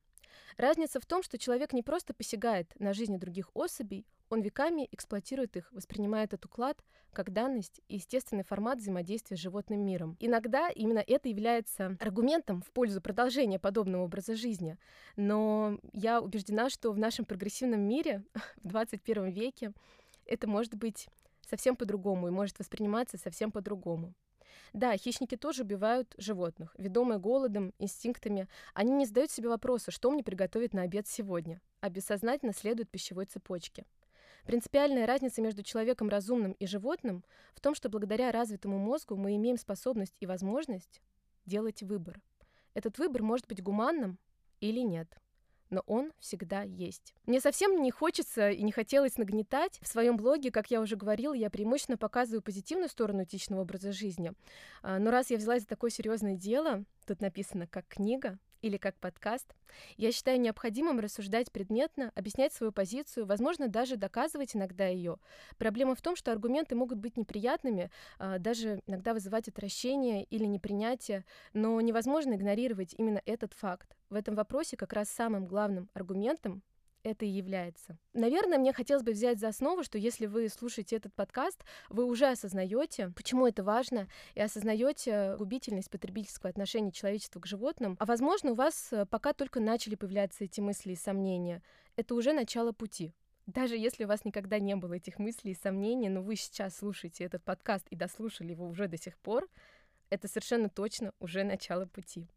Разница 0.57 0.99
в 0.99 1.05
том, 1.05 1.23
что 1.23 1.37
человек 1.37 1.73
не 1.73 1.83
просто 1.83 2.13
посягает 2.13 2.71
на 2.79 2.93
жизни 2.93 3.17
других 3.17 3.49
особей, 3.53 4.05
он 4.29 4.41
веками 4.41 4.87
эксплуатирует 4.91 5.55
их, 5.55 5.71
воспринимая 5.71 6.25
этот 6.25 6.45
уклад 6.45 6.83
как 7.13 7.31
данность 7.31 7.81
и 7.87 7.95
естественный 7.95 8.43
формат 8.43 8.79
взаимодействия 8.79 9.37
с 9.37 9.39
животным 9.39 9.85
миром. 9.85 10.17
Иногда 10.19 10.69
именно 10.69 11.03
это 11.05 11.29
является 11.29 11.95
аргументом 11.99 12.61
в 12.61 12.71
пользу 12.71 13.01
продолжения 13.01 13.59
подобного 13.59 14.03
образа 14.03 14.35
жизни. 14.35 14.77
Но 15.15 15.79
я 15.93 16.21
убеждена, 16.21 16.69
что 16.69 16.91
в 16.91 16.97
нашем 16.97 17.25
прогрессивном 17.25 17.81
мире 17.81 18.23
в 18.63 18.67
21 18.67 19.29
веке 19.29 19.71
это 20.25 20.47
может 20.47 20.75
быть 20.75 21.07
совсем 21.41 21.75
по-другому 21.75 22.27
и 22.27 22.31
может 22.31 22.59
восприниматься 22.59 23.17
совсем 23.17 23.51
по-другому. 23.51 24.13
Да, 24.73 24.95
хищники 24.97 25.37
тоже 25.37 25.63
убивают 25.63 26.13
животных. 26.17 26.75
Ведомые 26.77 27.19
голодом, 27.19 27.73
инстинктами, 27.79 28.47
они 28.73 28.91
не 28.91 29.05
задают 29.05 29.31
себе 29.31 29.49
вопроса, 29.49 29.91
что 29.91 30.11
мне 30.11 30.23
приготовить 30.23 30.73
на 30.73 30.83
обед 30.83 31.07
сегодня, 31.07 31.61
а 31.81 31.89
бессознательно 31.89 32.53
следуют 32.53 32.89
пищевой 32.89 33.25
цепочке. 33.25 33.85
Принципиальная 34.45 35.07
разница 35.07 35.41
между 35.41 35.63
человеком 35.63 36.07
разумным 36.09 36.51
и 36.53 36.67
животным 36.67 37.23
в 37.55 37.61
том, 37.61 37.73
что 37.73 37.89
благодаря 37.89 38.31
развитому 38.31 38.77
мозгу 38.77 39.15
мы 39.15 39.35
имеем 39.35 39.57
способность 39.57 40.15
и 40.19 40.27
возможность 40.27 41.01
делать 41.45 41.81
выбор. 41.81 42.21
Этот 42.73 42.97
выбор 42.99 43.23
может 43.23 43.47
быть 43.47 43.63
гуманным 43.63 44.19
или 44.59 44.81
нет 44.81 45.17
но 45.75 45.83
он 45.87 46.13
всегда 46.19 46.61
есть. 46.63 47.13
Мне 47.25 47.41
совсем 47.41 47.81
не 47.81 47.91
хочется 47.91 48.49
и 48.49 48.63
не 48.63 48.71
хотелось 48.71 49.17
нагнетать. 49.17 49.77
В 49.81 49.87
своем 49.89 50.15
блоге, 50.15 50.49
как 50.49 50.71
я 50.71 50.79
уже 50.79 50.95
говорила, 50.95 51.33
я 51.33 51.49
преимущественно 51.49 51.97
показываю 51.97 52.41
позитивную 52.41 52.87
сторону 52.87 53.23
этичного 53.23 53.61
образа 53.61 53.91
жизни. 53.91 54.31
А, 54.81 54.99
но 54.99 55.11
раз 55.11 55.31
я 55.31 55.37
взялась 55.37 55.63
за 55.63 55.67
такое 55.67 55.89
серьезное 55.89 56.35
дело, 56.35 56.85
тут 57.05 57.19
написано 57.19 57.67
как 57.67 57.85
книга, 57.89 58.39
или 58.61 58.77
как 58.77 58.99
подкаст, 58.99 59.55
я 59.97 60.11
считаю 60.11 60.39
необходимым 60.39 60.99
рассуждать 60.99 61.51
предметно, 61.51 62.11
объяснять 62.15 62.53
свою 62.53 62.71
позицию, 62.71 63.25
возможно, 63.25 63.67
даже 63.67 63.95
доказывать 63.95 64.55
иногда 64.55 64.87
ее. 64.87 65.17
Проблема 65.57 65.95
в 65.95 66.01
том, 66.01 66.15
что 66.15 66.31
аргументы 66.31 66.75
могут 66.75 66.97
быть 66.97 67.17
неприятными, 67.17 67.91
а, 68.17 68.39
даже 68.39 68.81
иногда 68.87 69.13
вызывать 69.13 69.47
отвращение 69.47 70.23
или 70.23 70.45
непринятие, 70.45 71.25
но 71.53 71.79
невозможно 71.81 72.33
игнорировать 72.33 72.93
именно 72.97 73.21
этот 73.25 73.53
факт. 73.53 73.95
В 74.09 74.15
этом 74.15 74.35
вопросе 74.35 74.77
как 74.77 74.93
раз 74.93 75.09
самым 75.09 75.45
главным 75.45 75.89
аргументом 75.93 76.63
это 77.05 77.23
и 77.25 77.29
является. 77.29 77.97
Наверное, 78.13 78.57
мне 78.57 78.73
хотелось 78.73 79.03
бы 79.03 79.11
взять 79.11 79.39
за 79.39 79.49
основу, 79.49 79.83
что 79.83 79.97
если 79.97 80.25
вы 80.25 80.49
слушаете 80.49 80.95
этот 80.95 81.13
подкаст, 81.13 81.63
вы 81.89 82.03
уже 82.03 82.25
осознаете, 82.27 83.09
почему 83.15 83.47
это 83.47 83.63
важно, 83.63 84.07
и 84.33 84.41
осознаете 84.41 85.35
губительность 85.37 85.91
потребительского 85.91 86.49
отношения 86.49 86.91
человечества 86.91 87.39
к 87.39 87.45
животным. 87.45 87.95
А 87.99 88.05
возможно, 88.05 88.51
у 88.51 88.55
вас 88.55 88.91
э, 88.91 89.05
пока 89.05 89.33
только 89.33 89.59
начали 89.59 89.93
появляться 89.93 90.43
эти 90.43 90.61
мысли 90.61 90.93
и 90.93 90.95
сомнения. 90.95 91.61
Это 91.95 92.15
уже 92.15 92.33
начало 92.33 92.71
пути 92.71 93.13
Даже 93.45 93.77
если 93.77 94.05
у 94.05 94.07
вас 94.07 94.25
никогда 94.25 94.57
не 94.57 94.75
было 94.75 94.95
этих 94.95 95.19
мыслей 95.19 95.51
и 95.51 95.61
сомнений, 95.61 96.09
но 96.09 96.23
вы 96.23 96.35
сейчас 96.35 96.77
слушаете 96.77 97.23
этот 97.23 97.43
подкаст 97.43 97.85
и 97.91 97.95
дослушали 97.95 98.51
его 98.51 98.67
уже 98.67 98.87
до 98.87 98.97
сих 98.97 99.17
пор, 99.19 99.47
это 100.09 100.27
совершенно 100.27 100.69
точно 100.69 101.13
уже 101.19 101.43
начало 101.43 101.85
пути. 101.85 102.27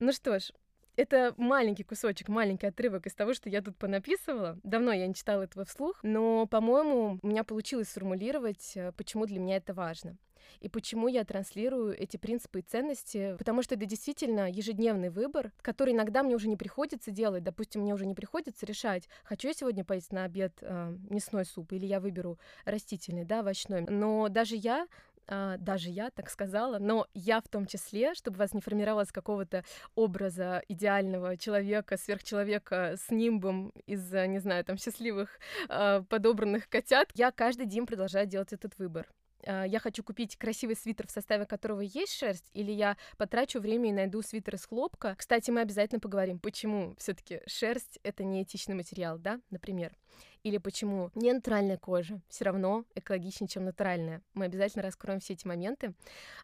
Ну 0.00 0.12
что 0.12 0.38
ж, 0.38 0.52
это 0.98 1.32
маленький 1.36 1.84
кусочек, 1.84 2.28
маленький 2.28 2.66
отрывок 2.66 3.06
из 3.06 3.14
того, 3.14 3.32
что 3.32 3.48
я 3.48 3.62
тут 3.62 3.76
понаписывала. 3.76 4.58
Давно 4.64 4.92
я 4.92 5.06
не 5.06 5.14
читала 5.14 5.42
этого 5.42 5.64
вслух, 5.64 6.00
но, 6.02 6.46
по-моему, 6.46 7.20
у 7.22 7.26
меня 7.26 7.44
получилось 7.44 7.88
сформулировать, 7.88 8.72
э, 8.74 8.90
почему 8.96 9.24
для 9.26 9.38
меня 9.38 9.56
это 9.56 9.72
важно 9.72 10.18
и 10.60 10.68
почему 10.68 11.08
я 11.08 11.24
транслирую 11.24 11.96
эти 11.96 12.16
принципы 12.16 12.60
и 12.60 12.62
ценности, 12.62 13.36
потому 13.38 13.62
что 13.62 13.74
это 13.74 13.86
действительно 13.86 14.50
ежедневный 14.50 15.10
выбор, 15.10 15.52
который 15.62 15.94
иногда 15.94 16.22
мне 16.22 16.34
уже 16.34 16.48
не 16.48 16.56
приходится 16.56 17.10
делать. 17.10 17.44
Допустим, 17.44 17.82
мне 17.82 17.94
уже 17.94 18.06
не 18.06 18.14
приходится 18.14 18.66
решать, 18.66 19.08
хочу 19.24 19.48
я 19.48 19.54
сегодня 19.54 19.84
поесть 19.84 20.12
на 20.12 20.24
обед 20.24 20.58
э, 20.60 20.96
мясной 21.10 21.44
суп 21.44 21.72
или 21.72 21.86
я 21.86 22.00
выберу 22.00 22.38
растительный, 22.64 23.24
да, 23.24 23.40
овощной. 23.40 23.82
Но 23.82 24.28
даже 24.28 24.56
я 24.56 24.88
даже 25.28 25.90
я 25.90 26.10
так 26.10 26.30
сказала, 26.30 26.78
но 26.78 27.06
я 27.14 27.40
в 27.40 27.48
том 27.48 27.66
числе, 27.66 28.14
чтобы 28.14 28.38
вас 28.38 28.54
не 28.54 28.60
формировалось 28.60 29.12
какого-то 29.12 29.64
образа 29.94 30.62
идеального 30.68 31.36
человека, 31.36 31.96
сверхчеловека 31.96 32.94
с 32.96 33.10
нимбом 33.10 33.72
из, 33.86 34.12
не 34.12 34.38
знаю, 34.38 34.64
там 34.64 34.78
счастливых 34.78 35.38
uh, 35.68 36.04
подобранных 36.04 36.68
котят, 36.68 37.10
я 37.14 37.30
каждый 37.30 37.66
день 37.66 37.86
продолжаю 37.86 38.26
делать 38.26 38.52
этот 38.52 38.78
выбор. 38.78 39.06
А, 39.44 39.64
я 39.64 39.78
хочу 39.78 40.02
купить 40.02 40.36
красивый 40.36 40.76
свитер, 40.76 41.06
в 41.06 41.10
составе 41.10 41.46
которого 41.46 41.80
есть 41.80 42.12
шерсть, 42.12 42.50
или 42.54 42.72
я 42.72 42.96
потрачу 43.16 43.60
время 43.60 43.90
и 43.90 43.92
найду 43.92 44.22
свитер 44.22 44.56
из 44.56 44.66
хлопка. 44.66 45.14
Кстати, 45.16 45.50
мы 45.50 45.60
обязательно 45.60 46.00
поговорим, 46.00 46.38
почему 46.38 46.94
все-таки 46.98 47.40
шерсть 47.46 47.98
это 48.02 48.24
не 48.24 48.42
этичный 48.42 48.74
материал, 48.74 49.18
да, 49.18 49.40
например. 49.50 49.96
Или 50.44 50.58
почему 50.58 51.10
не 51.14 51.32
натуральная 51.32 51.78
кожа 51.78 52.20
все 52.28 52.44
равно 52.44 52.84
экологичнее, 52.94 53.48
чем 53.48 53.64
натуральная. 53.64 54.22
Мы 54.34 54.44
обязательно 54.44 54.82
раскроем 54.82 55.20
все 55.20 55.34
эти 55.34 55.46
моменты. 55.46 55.94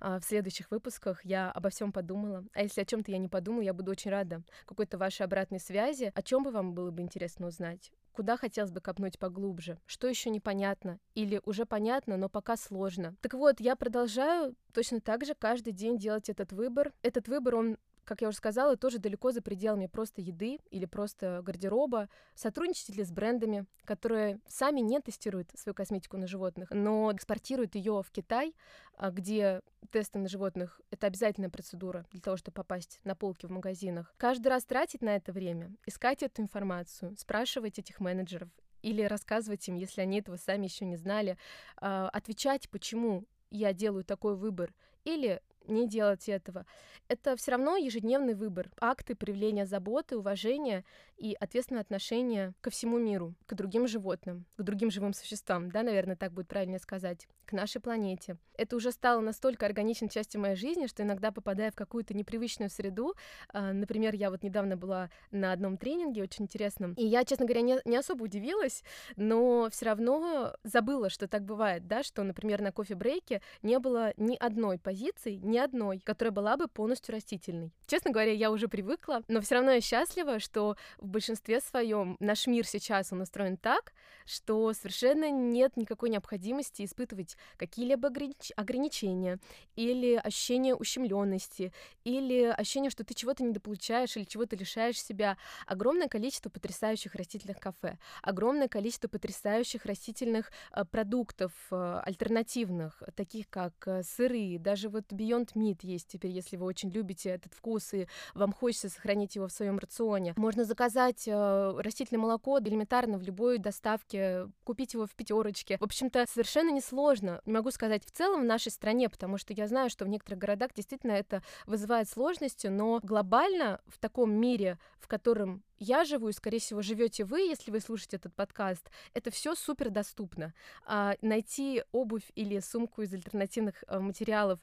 А, 0.01 0.19
в 0.19 0.25
следующих 0.25 0.71
выпусках 0.71 1.25
я 1.25 1.51
обо 1.51 1.71
всем 1.71 1.93
подумала. 1.93 2.45
А 2.53 2.63
если 2.63 2.81
о 2.81 2.85
чем-то 2.85 3.11
я 3.11 3.19
не 3.19 3.29
подумаю, 3.29 3.65
я 3.65 3.73
буду 3.73 3.91
очень 3.91 4.11
рада 4.11 4.43
какой-то 4.67 4.99
вашей 4.99 5.23
обратной 5.23 5.61
связи. 5.61 6.13
О 6.15 6.23
чем 6.23 6.43
бы 6.43 6.51
вам 6.51 6.75
было 6.75 6.91
бы 6.91 7.03
интересно 7.03 7.47
узнать? 7.47 7.93
Куда 8.15 8.37
хотелось 8.37 8.71
бы 8.71 8.81
копнуть 8.81 9.19
поглубже, 9.19 9.79
что 9.87 10.07
еще 10.07 10.31
непонятно 10.31 10.99
или 11.15 11.41
уже 11.45 11.67
понятно, 11.67 12.17
но 12.17 12.29
пока 12.29 12.57
сложно. 12.57 13.17
Так 13.21 13.35
вот, 13.35 13.61
я 13.61 13.77
продолжаю 13.77 14.55
точно 14.73 15.01
так 15.01 15.25
же 15.25 15.35
каждый 15.35 15.73
день 15.73 15.99
делать 15.99 16.29
этот 16.29 16.53
выбор. 16.53 16.93
Этот 17.03 17.29
выбор, 17.29 17.57
он 17.57 17.77
как 18.05 18.23
я 18.23 18.29
уже 18.29 18.37
сказала, 18.37 18.77
тоже 18.77 18.99
далеко 18.99 19.33
за 19.33 19.43
пределами 19.43 19.87
просто 19.87 20.21
еды 20.21 20.59
или 20.71 20.85
просто 20.85 21.41
гардероба. 21.43 22.09
Сотрудничаете 22.35 22.93
ли 22.95 23.05
с 23.05 23.11
брендами, 23.11 23.67
которые 23.85 24.41
сами 24.47 24.81
не 24.81 25.01
тестируют 25.01 25.51
свою 25.55 25.75
косметику 25.75 26.17
на 26.17 26.27
животных, 26.27 26.71
но 26.71 27.13
экспортируют 27.13 27.75
ее 27.75 28.03
в 28.03 28.11
Китай, 28.11 28.55
а, 28.97 29.11
где 29.11 29.61
тесты 29.91 30.19
на 30.19 30.29
животных— 30.29 30.81
это 30.91 31.07
обязательная 31.07 31.51
процедура 31.51 32.07
для 32.11 32.21
того, 32.21 32.37
чтобы 32.37 32.55
попасть 32.55 33.01
на 33.05 33.15
полки 33.15 33.47
в 33.47 33.51
магазинах. 33.51 34.15
Каждый 34.17 34.49
раз 34.49 34.65
тратить 34.65 35.03
на 35.03 35.17
это 35.17 35.33
время, 35.33 35.75
искать 35.87 36.23
эту 36.23 36.43
информацию, 36.43 37.17
спрашивать 37.17 37.79
этих 37.79 38.01
менеджеров 38.01 38.49
или 38.83 39.03
рассказывать 39.03 39.67
им, 39.69 39.77
если 39.77 40.03
они 40.03 40.21
этого 40.21 40.37
сами 40.37 40.67
еще 40.67 40.85
не 40.85 40.97
знали, 40.97 41.39
а, 41.77 42.09
отвечать, 42.11 42.69
почему 42.69 43.25
я 43.51 43.73
делаю 43.73 44.05
такой 44.05 44.37
выбор, 44.37 44.75
или 45.05 45.41
не 45.67 45.89
делать 45.89 46.29
этого. 46.29 46.67
Это 47.09 47.37
все 47.37 47.53
равно 47.53 47.77
ежедневный 47.77 48.35
выбор, 48.35 48.71
акты 48.81 49.15
проявления 49.15 49.67
заботы, 49.67 50.17
уважения 50.17 50.85
и 51.17 51.37
ответственное 51.39 51.83
отношение 51.83 52.55
ко 52.61 52.71
всему 52.71 52.99
миру, 52.99 53.35
к 53.47 53.55
другим 53.55 53.87
животным, 53.87 54.47
к 54.57 54.63
другим 54.63 54.91
живым 54.91 55.13
существам, 55.13 55.71
да, 55.71 55.83
наверное, 55.83 56.17
так 56.17 56.33
будет 56.33 56.49
правильно 56.49 56.79
сказать, 56.79 57.29
к 57.47 57.53
нашей 57.53 57.81
планете. 57.81 58.37
Это 58.57 58.77
уже 58.77 58.91
стало 58.93 59.21
настолько 59.21 59.67
органичной 59.67 60.09
частью 60.09 60.41
моей 60.41 60.57
жизни, 60.57 60.87
что 60.87 61.03
иногда 61.03 61.31
попадая 61.31 61.71
в 61.71 61.75
какую-то 61.75 62.15
непривычную 62.15 62.71
среду, 62.71 63.15
э, 63.53 63.73
например, 63.73 64.15
я 64.15 64.31
вот 64.31 64.43
недавно 64.43 64.77
была 64.77 65.11
на 65.31 65.53
одном 65.53 65.77
тренинге 65.77 66.23
очень 66.23 66.45
интересном, 66.45 66.95
и 66.95 67.05
я, 67.05 67.25
честно 67.25 67.45
говоря, 67.45 67.63
не, 67.63 67.81
не 67.85 67.97
особо 67.97 68.25
удивилась, 68.25 68.83
но 69.17 69.69
все 69.71 69.87
равно 69.87 70.55
забыла, 70.63 71.11
что 71.11 71.29
так 71.29 71.45
бывает, 71.45 71.87
да, 71.87 72.03
что, 72.03 72.23
например, 72.23 72.63
на 72.63 72.73
кофе-брейке 72.73 73.43
не 73.63 73.79
было 73.79 74.13
ни 74.17 74.37
одной 74.37 74.79
позиции, 74.79 75.35
ни 75.35 75.54
одной, 75.57 76.01
которая 76.01 76.33
была 76.33 76.57
бы 76.57 76.69
полностью 76.69 77.15
растительной. 77.15 77.73
Честно 77.87 78.11
говоря, 78.11 78.33
я 78.33 78.51
уже 78.51 78.69
привыкла, 78.69 79.23
но 79.29 79.41
все 79.41 79.57
равно 79.57 79.73
я 79.73 79.81
счастлива, 79.81 80.39
что 80.39 80.77
в 80.99 81.09
большинстве 81.09 81.61
своем 81.61 82.17
наш 82.21 82.47
мир 82.47 82.67
сейчас 82.67 83.13
он 83.13 83.21
устроен 83.21 83.57
так, 83.57 83.93
что 84.25 84.73
совершенно 84.73 85.31
нет 85.31 85.77
никакой 85.77 86.11
необходимости 86.11 86.85
испытывать 86.85 87.37
какие-либо 87.57 88.11
ограничения 88.57 89.39
или 89.77 90.15
ощущение 90.15 90.75
ущемленности, 90.75 91.73
или 92.05 92.45
ощущение, 92.45 92.91
что 92.91 93.05
ты 93.05 93.15
чего-то 93.15 93.45
недополучаешь 93.45 94.17
или 94.17 94.25
чего-то 94.25 94.57
лишаешь 94.57 95.01
себя. 95.01 95.37
Огромное 95.67 96.09
количество 96.09 96.51
потрясающих 96.51 97.15
растительных 97.15 97.59
кафе, 97.59 97.99
огромное 98.23 98.69
количество 98.69 99.09
потрясающих 99.09 99.85
растительных 99.85 100.51
э, 100.73 100.85
продуктов 100.85 101.53
э, 101.71 102.01
альтернативных, 102.05 103.03
таких 103.15 103.49
как 103.51 103.73
э, 103.87 104.03
сыры, 104.03 104.59
даже 104.59 104.89
вот 104.89 105.13
Beyond 105.13 105.44
Meat 105.55 105.79
есть 105.83 106.09
теперь, 106.09 106.31
если 106.31 106.57
вы 106.57 106.67
очень 106.67 106.91
любите 106.91 107.31
этот 107.31 107.55
вкус 107.55 107.95
и 107.95 108.07
вам 108.35 108.53
хочется 108.53 108.89
сохранить 108.89 109.37
его 109.37 109.49
в 109.49 109.53
своем 109.53 109.79
рационе. 109.79 110.35
Можно 110.37 110.65
заказать 110.65 111.25
э, 111.27 111.75
растительное 111.79 112.21
молоко 112.21 112.59
элементарно 112.59 113.19
в 113.19 113.23
любой 113.23 113.59
доставке, 113.59 114.49
купить 114.65 114.95
его 114.95 115.07
в 115.07 115.15
пятерочке. 115.15 115.79
В 115.79 115.85
общем-то, 115.85 116.27
совершенно 116.29 116.71
несложно. 116.71 117.41
Не 117.47 117.53
могу 117.53 117.71
сказать 117.71 118.05
в 118.05 118.11
целом 118.11 118.43
в 118.43 118.45
нашей 118.45 118.73
стране, 118.73 119.09
потому 119.09 119.39
что 119.39 119.53
я 119.53 119.69
знаю, 119.69 119.91
что 119.91 120.05
в 120.05 120.09
некоторых 120.09 120.39
городах 120.41 120.73
действительно 120.75 121.13
это 121.13 121.43
вызывает 121.67 122.09
сложности, 122.09 122.67
но 122.67 123.01
глобально 123.03 123.81
в 123.87 123.99
таком 123.99 124.33
мире, 124.33 124.79
в 124.99 125.09
котором 125.09 125.63
я 125.79 126.05
живу, 126.05 126.29
и, 126.29 126.33
скорее 126.33 126.61
всего, 126.61 126.83
живете 126.83 127.25
вы, 127.25 127.41
если 127.41 127.71
вы 127.71 127.81
слушаете 127.81 128.17
этот 128.17 128.35
подкаст, 128.35 128.91
это 129.13 129.31
все 129.31 129.55
супер 129.55 129.91
доступно. 129.91 130.55
А, 130.87 131.15
найти 131.21 131.83
обувь 131.93 132.31
или 132.35 132.61
сумку 132.61 133.03
из 133.03 133.13
альтернативных 133.13 133.83
а, 133.87 134.01
материалов 134.01 134.61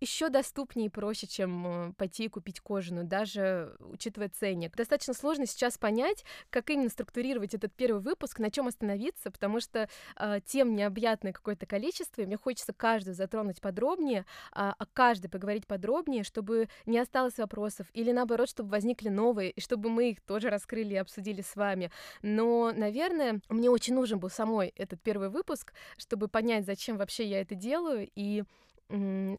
еще 0.00 0.30
доступнее 0.30 0.86
и 0.86 0.90
проще, 0.90 1.26
чем 1.26 1.66
э, 1.66 1.92
пойти 1.94 2.24
и 2.24 2.28
купить 2.28 2.60
кожаную, 2.60 3.06
даже 3.06 3.76
учитывая 3.80 4.30
ценник. 4.30 4.74
Достаточно 4.74 5.14
сложно 5.14 5.46
сейчас 5.46 5.76
понять, 5.78 6.24
как 6.48 6.70
именно 6.70 6.88
структурировать 6.88 7.54
этот 7.54 7.74
первый 7.74 8.00
выпуск, 8.00 8.38
на 8.38 8.50
чем 8.50 8.66
остановиться, 8.66 9.30
потому 9.30 9.60
что 9.60 9.88
э, 10.16 10.40
тем 10.46 10.74
необъятное 10.74 11.32
какое-то 11.32 11.66
количество, 11.66 12.22
и 12.22 12.26
мне 12.26 12.36
хочется 12.36 12.72
каждую 12.72 13.14
затронуть 13.14 13.60
подробнее, 13.60 14.24
а, 14.52 14.74
а 14.78 14.86
каждый 14.86 15.28
поговорить 15.28 15.66
подробнее, 15.66 16.24
чтобы 16.24 16.68
не 16.86 16.98
осталось 16.98 17.38
вопросов, 17.38 17.86
или 17.92 18.10
наоборот, 18.12 18.48
чтобы 18.48 18.70
возникли 18.70 19.08
новые, 19.08 19.50
и 19.50 19.60
чтобы 19.60 19.90
мы 19.90 20.10
их 20.10 20.20
тоже 20.22 20.48
раскрыли 20.48 20.94
и 20.94 20.98
обсудили 20.98 21.42
с 21.42 21.56
вами. 21.56 21.90
Но, 22.22 22.72
наверное, 22.72 23.40
мне 23.48 23.70
очень 23.70 23.94
нужен 23.94 24.18
был 24.18 24.30
самой 24.30 24.68
этот 24.76 25.00
первый 25.02 25.28
выпуск, 25.28 25.74
чтобы 25.98 26.28
понять, 26.28 26.64
зачем 26.64 26.96
вообще 26.96 27.26
я 27.26 27.40
это 27.40 27.54
делаю, 27.54 28.08
и 28.14 28.44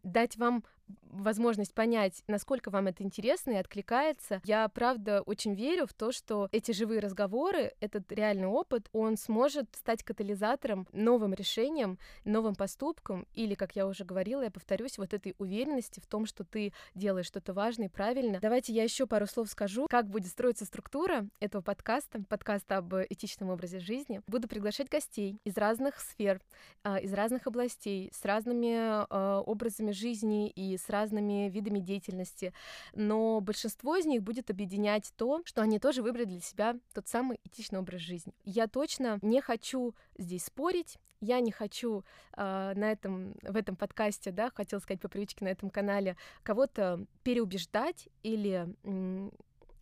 дать 0.04 0.38
вам 0.38 0.64
возможность 1.04 1.74
понять, 1.74 2.24
насколько 2.28 2.70
вам 2.70 2.88
это 2.88 3.04
интересно 3.04 3.52
и 3.52 3.56
откликается. 3.56 4.42
Я, 4.44 4.68
правда, 4.70 5.22
очень 5.22 5.54
верю 5.54 5.86
в 5.88 5.94
то, 5.94 6.12
что 6.12 6.48
эти 6.52 6.72
живые 6.72 7.00
разговоры, 7.00 7.74
этот 7.80 8.12
реальный 8.12 8.48
опыт, 8.48 8.90
он 8.94 9.18
сможет 9.18 9.68
стать 9.76 10.04
катализатором, 10.04 10.88
новым 10.92 11.34
решением, 11.34 11.98
новым 12.26 12.56
поступком, 12.56 13.28
или, 13.34 13.56
как 13.56 13.76
я 13.76 13.88
уже 13.88 14.04
говорила, 14.04 14.42
я 14.44 14.52
повторюсь, 14.52 14.98
вот 14.98 15.14
этой 15.14 15.36
уверенности 15.38 16.00
в 16.00 16.08
том, 16.08 16.26
что 16.26 16.44
ты 16.44 16.74
делаешь 16.96 17.28
что-то 17.28 17.54
важное 17.54 17.88
и 17.88 17.90
правильно. 17.90 18.40
Давайте 18.42 18.74
я 18.74 18.84
еще 18.84 19.08
пару 19.08 19.28
слов 19.28 19.50
скажу, 19.50 19.88
как 19.90 20.08
будет 20.08 20.30
строиться 20.30 20.66
структура 20.66 21.28
этого 21.40 21.62
подкаста, 21.62 22.24
подкаста 22.28 22.78
об 22.78 22.94
этичном 23.10 23.50
образе 23.50 23.80
жизни. 23.80 24.22
Буду 24.28 24.48
приглашать 24.48 24.90
гостей 24.90 25.40
из 25.44 25.58
разных 25.58 26.00
сфер, 26.00 26.42
а, 26.84 27.00
из 27.00 27.14
разных 27.14 27.48
областей, 27.48 28.12
с 28.14 28.24
разными 28.26 28.76
а, 28.78 29.42
образами 29.42 29.92
жизни 29.92 30.50
и 30.50 30.78
с 30.82 30.90
разными 30.90 31.50
видами 31.50 31.80
деятельности, 31.80 32.54
но 32.94 33.40
большинство 33.42 33.96
из 33.96 34.06
них 34.06 34.24
будет 34.24 34.50
объединять 34.50 35.14
то, 35.16 35.42
что 35.46 35.62
они 35.62 35.80
тоже 35.80 36.02
выбрали 36.02 36.26
для 36.26 36.42
себя 36.42 36.76
тот 36.94 37.08
самый 37.08 37.40
этичный 37.44 37.80
образ 37.80 38.02
жизни. 38.02 38.34
Я 38.44 38.68
точно 38.68 39.20
не 39.22 39.42
хочу 39.42 39.96
здесь 40.18 40.46
спорить, 40.46 40.98
я 41.22 41.40
не 41.40 41.52
хочу 41.52 42.04
э, 42.36 42.74
на 42.76 42.92
этом, 42.92 43.36
в 43.44 43.56
этом 43.56 43.76
подкасте, 43.76 44.32
да, 44.32 44.50
хотела 44.50 44.80
сказать 44.80 45.02
по 45.02 45.08
привычке 45.08 45.46
на 45.46 45.50
этом 45.50 45.70
канале, 45.70 46.18
кого-то 46.44 47.06
переубеждать 47.24 48.10
или 48.24 48.68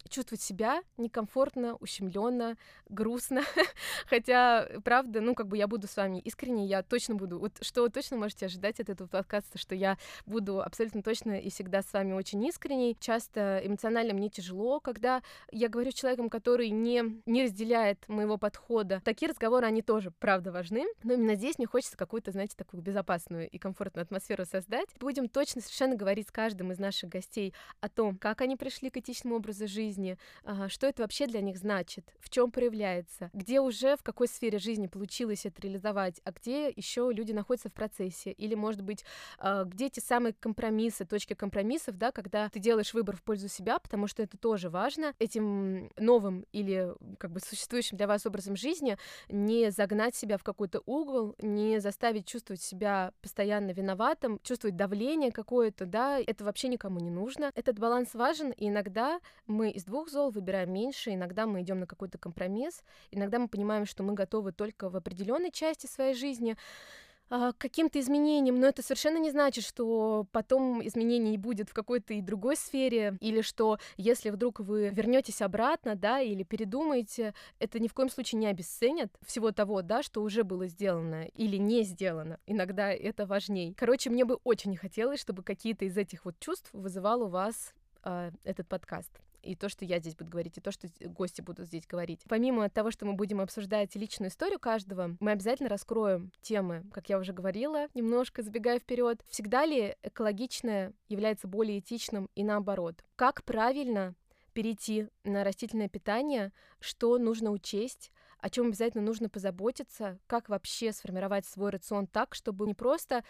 чувствовать 0.09 0.41
себя 0.41 0.81
некомфортно, 0.97 1.75
ущемленно, 1.75 2.57
грустно. 2.89 3.43
Хотя, 4.07 4.67
правда, 4.83 5.21
ну, 5.21 5.35
как 5.35 5.47
бы 5.47 5.57
я 5.57 5.67
буду 5.67 5.87
с 5.87 5.95
вами 5.95 6.19
искренне, 6.19 6.65
я 6.65 6.83
точно 6.83 7.15
буду, 7.15 7.39
вот 7.39 7.53
что 7.61 7.83
вы 7.83 7.89
точно 7.89 8.17
можете 8.17 8.47
ожидать 8.47 8.79
от 8.79 8.89
этого 8.89 9.07
подкаста, 9.07 9.57
что 9.57 9.75
я 9.75 9.97
буду 10.25 10.61
абсолютно 10.61 11.01
точно 11.03 11.39
и 11.39 11.49
всегда 11.49 11.81
с 11.81 11.93
вами 11.93 12.13
очень 12.13 12.43
искренней. 12.45 12.97
Часто 12.99 13.61
эмоционально 13.63 14.13
мне 14.13 14.29
тяжело, 14.29 14.79
когда 14.79 15.21
я 15.51 15.69
говорю 15.69 15.91
с 15.91 15.95
человеком, 15.95 16.29
который 16.29 16.69
не, 16.69 17.21
не 17.25 17.43
разделяет 17.43 18.07
моего 18.07 18.37
подхода. 18.37 19.01
Такие 19.03 19.29
разговоры, 19.29 19.67
они 19.67 19.81
тоже, 19.81 20.11
правда, 20.11 20.51
важны. 20.51 20.85
Но 21.03 21.13
именно 21.13 21.35
здесь 21.35 21.57
мне 21.57 21.67
хочется 21.67 21.97
какую-то, 21.97 22.31
знаете, 22.31 22.55
такую 22.57 22.81
безопасную 22.81 23.49
и 23.49 23.57
комфортную 23.57 24.03
атмосферу 24.03 24.45
создать. 24.45 24.87
Будем 24.99 25.29
точно 25.29 25.61
совершенно 25.61 25.95
говорить 25.95 26.27
с 26.29 26.31
каждым 26.31 26.71
из 26.71 26.79
наших 26.79 27.09
гостей 27.09 27.53
о 27.81 27.89
том, 27.89 28.17
как 28.17 28.41
они 28.41 28.55
пришли 28.55 28.89
к 28.89 28.97
этичному 28.97 29.35
образу 29.35 29.67
жизни, 29.67 29.98
а, 30.43 30.69
что 30.69 30.87
это 30.87 31.01
вообще 31.01 31.27
для 31.27 31.41
них 31.41 31.57
значит, 31.57 32.13
в 32.19 32.29
чем 32.29 32.51
проявляется, 32.51 33.29
где 33.33 33.59
уже 33.59 33.95
в 33.97 34.03
какой 34.03 34.27
сфере 34.27 34.59
жизни 34.59 34.87
получилось 34.87 35.45
это 35.45 35.61
реализовать, 35.61 36.21
а 36.23 36.31
где 36.31 36.69
еще 36.69 37.11
люди 37.13 37.31
находятся 37.31 37.69
в 37.69 37.73
процессе, 37.73 38.31
или, 38.31 38.55
может 38.55 38.81
быть, 38.81 39.03
а, 39.37 39.63
где 39.63 39.89
те 39.89 40.01
самые 40.01 40.33
компромиссы, 40.33 41.05
точки 41.05 41.33
компромиссов, 41.33 41.97
да, 41.97 42.11
когда 42.11 42.49
ты 42.49 42.59
делаешь 42.59 42.93
выбор 42.93 43.15
в 43.15 43.23
пользу 43.23 43.47
себя, 43.47 43.79
потому 43.79 44.07
что 44.07 44.23
это 44.23 44.37
тоже 44.37 44.69
важно, 44.69 45.13
этим 45.19 45.91
новым 45.97 46.45
или 46.51 46.93
как 47.17 47.31
бы 47.31 47.39
существующим 47.39 47.97
для 47.97 48.07
вас 48.07 48.25
образом 48.25 48.55
жизни 48.55 48.97
не 49.29 49.71
загнать 49.71 50.15
себя 50.15 50.37
в 50.37 50.43
какой-то 50.43 50.81
угол, 50.85 51.35
не 51.39 51.79
заставить 51.79 52.25
чувствовать 52.25 52.61
себя 52.61 53.13
постоянно 53.21 53.71
виноватым, 53.71 54.39
чувствовать 54.43 54.75
давление 54.75 55.31
какое-то, 55.31 55.85
да, 55.85 56.19
это 56.19 56.43
вообще 56.43 56.67
никому 56.67 56.99
не 56.99 57.09
нужно. 57.09 57.51
Этот 57.55 57.79
баланс 57.79 58.13
важен, 58.13 58.51
и 58.51 58.67
иногда 58.67 59.19
мы 59.47 59.71
из 59.71 59.85
двух 59.89 60.09
зол 60.09 60.29
выбираем 60.29 60.71
меньше, 60.71 61.13
иногда 61.13 61.45
мы 61.45 61.61
идем 61.61 61.79
на 61.79 61.87
какой-то 61.87 62.17
компромисс, 62.17 62.83
иногда 63.11 63.39
мы 63.39 63.47
понимаем, 63.47 63.85
что 63.85 64.03
мы 64.03 64.13
готовы 64.13 64.51
только 64.51 64.89
в 64.89 64.95
определенной 64.95 65.51
части 65.51 65.87
своей 65.87 66.13
жизни, 66.13 66.55
а, 67.31 67.53
каким-то 67.53 67.99
изменениям, 67.99 68.59
но 68.59 68.67
это 68.67 68.81
совершенно 68.81 69.17
не 69.17 69.29
значит, 69.29 69.63
что 69.63 70.25
потом 70.31 70.85
изменений 70.85 71.31
не 71.31 71.37
будет 71.37 71.69
в 71.69 71.73
какой-то 71.73 72.15
и 72.15 72.21
другой 72.21 72.55
сфере, 72.55 73.17
или 73.21 73.41
что 73.41 73.77
если 73.97 74.31
вдруг 74.31 74.59
вы 74.59 74.89
вернетесь 74.89 75.41
обратно, 75.43 75.95
да, 75.95 76.21
или 76.21 76.41
передумаете, 76.41 77.35
это 77.59 77.79
ни 77.79 77.87
в 77.87 77.93
коем 77.93 78.09
случае 78.09 78.39
не 78.39 78.47
обесценят 78.47 79.13
всего 79.23 79.51
того, 79.51 79.83
да, 79.83 80.01
что 80.01 80.23
уже 80.23 80.43
было 80.43 80.65
сделано 80.67 81.25
или 81.35 81.57
не 81.57 81.83
сделано. 81.83 82.39
Иногда 82.47 82.91
это 82.91 83.27
важней. 83.27 83.75
Короче, 83.75 84.09
мне 84.09 84.25
бы 84.25 84.39
очень 84.43 84.75
хотелось, 84.75 85.19
чтобы 85.19 85.43
какие-то 85.43 85.85
из 85.85 85.97
этих 85.97 86.25
вот 86.25 86.39
чувств 86.39 86.69
вызывал 86.73 87.21
у 87.21 87.27
вас 87.27 87.75
э, 88.03 88.31
этот 88.43 88.67
подкаст 88.67 89.11
и 89.41 89.55
то, 89.55 89.69
что 89.69 89.85
я 89.85 89.99
здесь 89.99 90.15
буду 90.15 90.31
говорить, 90.31 90.57
и 90.57 90.61
то, 90.61 90.71
что 90.71 90.87
гости 91.01 91.41
будут 91.41 91.67
здесь 91.67 91.87
говорить. 91.87 92.21
Помимо 92.27 92.69
того, 92.69 92.91
что 92.91 93.05
мы 93.05 93.13
будем 93.13 93.41
обсуждать 93.41 93.95
личную 93.95 94.29
историю 94.29 94.59
каждого, 94.59 95.17
мы 95.19 95.31
обязательно 95.31 95.69
раскроем 95.69 96.31
темы, 96.41 96.83
как 96.91 97.09
я 97.09 97.17
уже 97.17 97.33
говорила, 97.33 97.87
немножко 97.93 98.41
забегая 98.41 98.79
вперед. 98.79 99.21
Всегда 99.29 99.65
ли 99.65 99.95
экологичное 100.03 100.93
является 101.07 101.47
более 101.47 101.79
этичным 101.79 102.29
и 102.35 102.43
наоборот? 102.43 103.03
Как 103.15 103.43
правильно 103.43 104.15
перейти 104.53 105.07
на 105.23 105.43
растительное 105.43 105.89
питание, 105.89 106.51
что 106.79 107.17
нужно 107.17 107.51
учесть, 107.51 108.11
о 108.39 108.49
чем 108.49 108.67
обязательно 108.67 109.03
нужно 109.03 109.29
позаботиться, 109.29 110.19
как 110.27 110.49
вообще 110.49 110.91
сформировать 110.91 111.45
свой 111.45 111.71
рацион 111.71 112.07
так, 112.07 112.35
чтобы 112.35 112.65
не 112.67 112.73
просто 112.73 113.23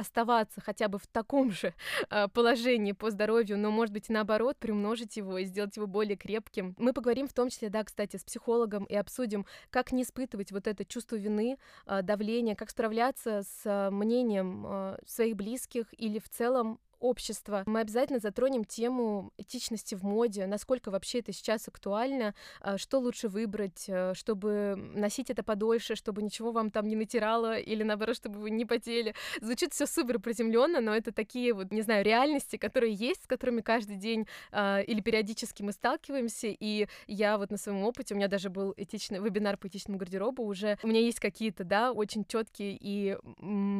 оставаться 0.00 0.60
хотя 0.60 0.88
бы 0.88 0.98
в 0.98 1.06
таком 1.06 1.50
же 1.52 1.74
э, 2.10 2.28
положении 2.28 2.92
по 2.92 3.10
здоровью, 3.10 3.58
но, 3.58 3.70
может 3.70 3.92
быть, 3.92 4.08
наоборот, 4.08 4.58
приумножить 4.58 5.16
его 5.16 5.38
и 5.38 5.44
сделать 5.44 5.76
его 5.76 5.86
более 5.86 6.16
крепким. 6.16 6.74
Мы 6.78 6.92
поговорим 6.92 7.28
в 7.28 7.32
том 7.32 7.48
числе, 7.48 7.68
да, 7.68 7.84
кстати, 7.84 8.16
с 8.16 8.24
психологом 8.24 8.84
и 8.84 8.94
обсудим, 8.96 9.46
как 9.70 9.92
не 9.92 10.02
испытывать 10.02 10.52
вот 10.52 10.66
это 10.66 10.84
чувство 10.84 11.16
вины, 11.16 11.58
э, 11.86 12.02
давления, 12.02 12.54
как 12.54 12.70
справляться 12.70 13.42
с 13.42 13.62
э, 13.64 13.90
мнением 13.90 14.96
своих 15.06 15.36
близких 15.36 15.86
или 15.96 16.18
в 16.18 16.28
целом 16.28 16.78
общества. 17.00 17.64
Мы 17.66 17.80
обязательно 17.80 18.18
затронем 18.18 18.64
тему 18.64 19.32
этичности 19.38 19.94
в 19.94 20.02
моде, 20.02 20.46
насколько 20.46 20.90
вообще 20.90 21.20
это 21.20 21.32
сейчас 21.32 21.66
актуально, 21.68 22.34
а, 22.60 22.78
что 22.78 22.98
лучше 22.98 23.28
выбрать, 23.28 23.86
э, 23.88 24.12
чтобы 24.14 24.74
носить 24.94 25.30
это 25.30 25.42
подольше, 25.42 25.94
чтобы 25.96 26.22
ничего 26.22 26.52
вам 26.52 26.70
там 26.70 26.86
не 26.86 26.96
натирало, 26.96 27.58
или 27.58 27.82
наоборот, 27.82 28.16
чтобы 28.16 28.38
вы 28.38 28.50
не 28.50 28.64
потели. 28.64 29.14
Звучит 29.40 29.72
все 29.72 29.86
супер 29.86 30.18
приземленно, 30.20 30.80
но 30.80 30.94
это 30.94 31.12
такие 31.12 31.52
вот, 31.54 31.72
не 31.72 31.82
знаю, 31.82 32.04
реальности, 32.04 32.56
которые 32.56 32.92
есть, 32.94 33.24
с 33.24 33.26
которыми 33.26 33.60
каждый 33.60 33.96
день 33.96 34.26
э, 34.52 34.84
или 34.84 35.00
периодически 35.00 35.62
мы 35.62 35.72
сталкиваемся, 35.72 36.48
и 36.48 36.86
я 37.06 37.38
вот 37.38 37.50
на 37.50 37.56
своем 37.56 37.82
опыте, 37.82 38.14
у 38.14 38.16
меня 38.16 38.28
даже 38.28 38.50
был 38.50 38.74
этичный 38.76 39.20
вебинар 39.20 39.56
по 39.56 39.68
этичному 39.68 39.98
гардеробу, 39.98 40.44
уже 40.44 40.78
у 40.82 40.86
меня 40.86 41.00
есть 41.00 41.20
какие-то, 41.20 41.64
да, 41.64 41.92
очень 41.92 42.24
четкие 42.24 42.76
и 42.80 43.16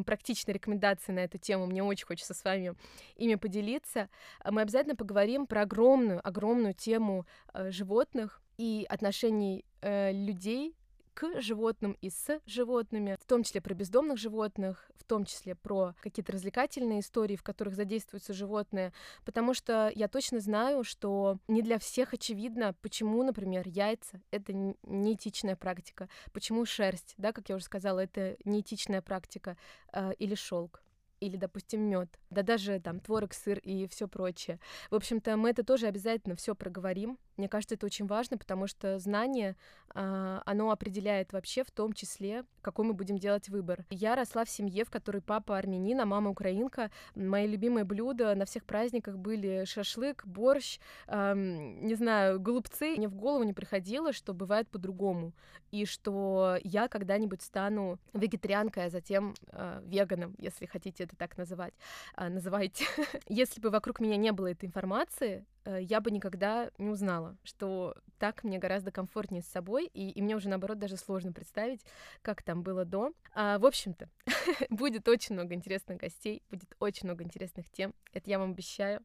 практичные 0.04 0.54
рекомендации 0.54 1.12
на 1.12 1.20
эту 1.20 1.38
тему, 1.38 1.66
мне 1.66 1.82
очень 1.82 2.06
хочется 2.06 2.34
с 2.34 2.44
вами 2.44 2.74
ими 3.20 3.36
поделиться. 3.36 4.08
Мы 4.44 4.62
обязательно 4.62 4.96
поговорим 4.96 5.46
про 5.46 5.62
огромную, 5.62 6.26
огромную 6.26 6.74
тему 6.74 7.26
э, 7.52 7.70
животных 7.70 8.42
и 8.58 8.86
отношений 8.88 9.64
э, 9.82 10.12
людей 10.12 10.74
к 11.14 11.40
животным 11.40 11.98
и 12.00 12.08
с 12.08 12.40
животными, 12.46 13.16
в 13.20 13.26
том 13.26 13.42
числе 13.42 13.60
про 13.60 13.74
бездомных 13.74 14.16
животных, 14.18 14.90
в 14.96 15.04
том 15.04 15.24
числе 15.24 15.54
про 15.54 15.94
какие-то 16.00 16.32
развлекательные 16.32 17.00
истории, 17.00 17.36
в 17.36 17.42
которых 17.42 17.74
задействуются 17.74 18.32
животные, 18.32 18.92
потому 19.24 19.52
что 19.52 19.92
я 19.94 20.08
точно 20.08 20.40
знаю, 20.40 20.84
что 20.84 21.38
не 21.48 21.62
для 21.62 21.78
всех 21.78 22.14
очевидно, 22.14 22.74
почему, 22.80 23.22
например, 23.22 23.68
яйца— 23.68 24.22
это 24.30 24.52
неэтичная 24.84 25.56
практика, 25.56 26.08
почему 26.32 26.64
шерсть, 26.64 27.14
да, 27.18 27.32
как 27.32 27.48
я 27.48 27.56
уже 27.56 27.64
сказала, 27.64 27.98
это 27.98 28.36
неэтичная 28.44 29.02
практика, 29.02 29.56
э, 29.92 30.12
или 30.18 30.34
шелк 30.34 30.80
или, 31.20 31.36
допустим, 31.36 31.82
мед, 31.82 32.18
да 32.30 32.42
даже 32.42 32.80
там 32.80 33.00
творог, 33.00 33.34
сыр 33.34 33.58
и 33.58 33.86
все 33.86 34.08
прочее. 34.08 34.58
В 34.90 34.94
общем-то, 34.94 35.36
мы 35.36 35.50
это 35.50 35.62
тоже 35.62 35.86
обязательно 35.86 36.34
все 36.34 36.54
проговорим. 36.54 37.18
Мне 37.40 37.48
кажется, 37.48 37.74
это 37.74 37.86
очень 37.86 38.06
важно, 38.06 38.36
потому 38.36 38.66
что 38.66 38.98
знание, 38.98 39.56
а, 39.94 40.42
оно 40.44 40.70
определяет 40.70 41.32
вообще 41.32 41.64
в 41.64 41.70
том 41.70 41.94
числе, 41.94 42.44
какой 42.60 42.84
мы 42.84 42.92
будем 42.92 43.16
делать 43.16 43.48
выбор. 43.48 43.86
Я 43.88 44.14
росла 44.14 44.44
в 44.44 44.50
семье, 44.50 44.84
в 44.84 44.90
которой 44.90 45.22
папа 45.22 45.56
армянин, 45.56 45.98
а 46.02 46.04
мама 46.04 46.28
украинка. 46.28 46.90
Мои 47.14 47.46
любимые 47.46 47.84
блюда 47.84 48.34
на 48.34 48.44
всех 48.44 48.64
праздниках 48.64 49.16
были 49.16 49.64
шашлык, 49.64 50.26
борщ, 50.26 50.78
не 51.08 51.94
знаю, 51.94 52.38
голубцы. 52.38 52.96
Мне 52.98 53.08
в 53.08 53.14
голову 53.14 53.42
не 53.44 53.54
приходило, 53.54 54.12
что 54.12 54.34
бывает 54.34 54.68
по-другому, 54.68 55.32
и 55.70 55.86
что 55.86 56.58
я 56.62 56.88
когда-нибудь 56.88 57.40
стану 57.40 57.98
вегетарианкой, 58.12 58.86
а 58.86 58.90
затем 58.90 59.34
э, 59.52 59.82
веганом, 59.86 60.34
если 60.36 60.66
хотите 60.66 61.04
это 61.04 61.16
так 61.16 61.38
называть. 61.38 61.72
Э, 62.18 62.28
называйте. 62.28 62.84
если 63.28 63.62
бы 63.62 63.70
вокруг 63.70 63.98
меня 64.00 64.16
не 64.16 64.32
было 64.32 64.48
этой 64.48 64.66
информации, 64.66 65.46
я 65.78 66.00
бы 66.00 66.10
никогда 66.10 66.70
не 66.78 66.88
узнала, 66.88 67.36
что 67.42 67.94
так 68.18 68.44
мне 68.44 68.58
гораздо 68.58 68.90
комфортнее 68.90 69.42
с 69.42 69.46
собой, 69.46 69.86
и, 69.86 70.10
и 70.10 70.22
мне 70.22 70.36
уже, 70.36 70.48
наоборот, 70.48 70.78
даже 70.78 70.96
сложно 70.96 71.32
представить, 71.32 71.84
как 72.22 72.42
там 72.42 72.62
было 72.62 72.84
до. 72.84 73.12
А, 73.34 73.58
в 73.58 73.66
общем-то, 73.66 74.08
будет 74.70 75.08
очень 75.08 75.34
много 75.34 75.54
интересных 75.54 75.98
гостей, 75.98 76.42
будет 76.50 76.74
очень 76.78 77.06
много 77.06 77.24
интересных 77.24 77.70
тем, 77.70 77.94
это 78.12 78.28
я 78.30 78.38
вам 78.38 78.52
обещаю. 78.52 79.00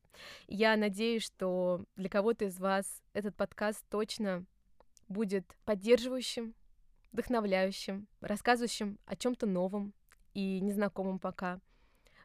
Я 0.47 0.75
надеюсь, 0.75 1.23
что 1.23 1.85
для 1.95 2.09
кого-то 2.09 2.45
из 2.45 2.59
вас 2.59 3.01
этот 3.13 3.35
подкаст 3.35 3.83
точно 3.89 4.45
будет 5.07 5.55
поддерживающим, 5.65 6.53
вдохновляющим, 7.11 8.07
рассказывающим 8.21 8.99
о 9.05 9.15
чем-то 9.15 9.45
новом 9.45 9.93
и 10.33 10.59
незнакомом 10.59 11.19
пока, 11.19 11.59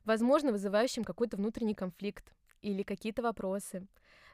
возможно, 0.04 0.52
вызывающим 0.52 1.04
какой-то 1.04 1.36
внутренний 1.36 1.74
конфликт 1.74 2.34
или 2.62 2.82
какие-то 2.82 3.22
вопросы, 3.22 3.86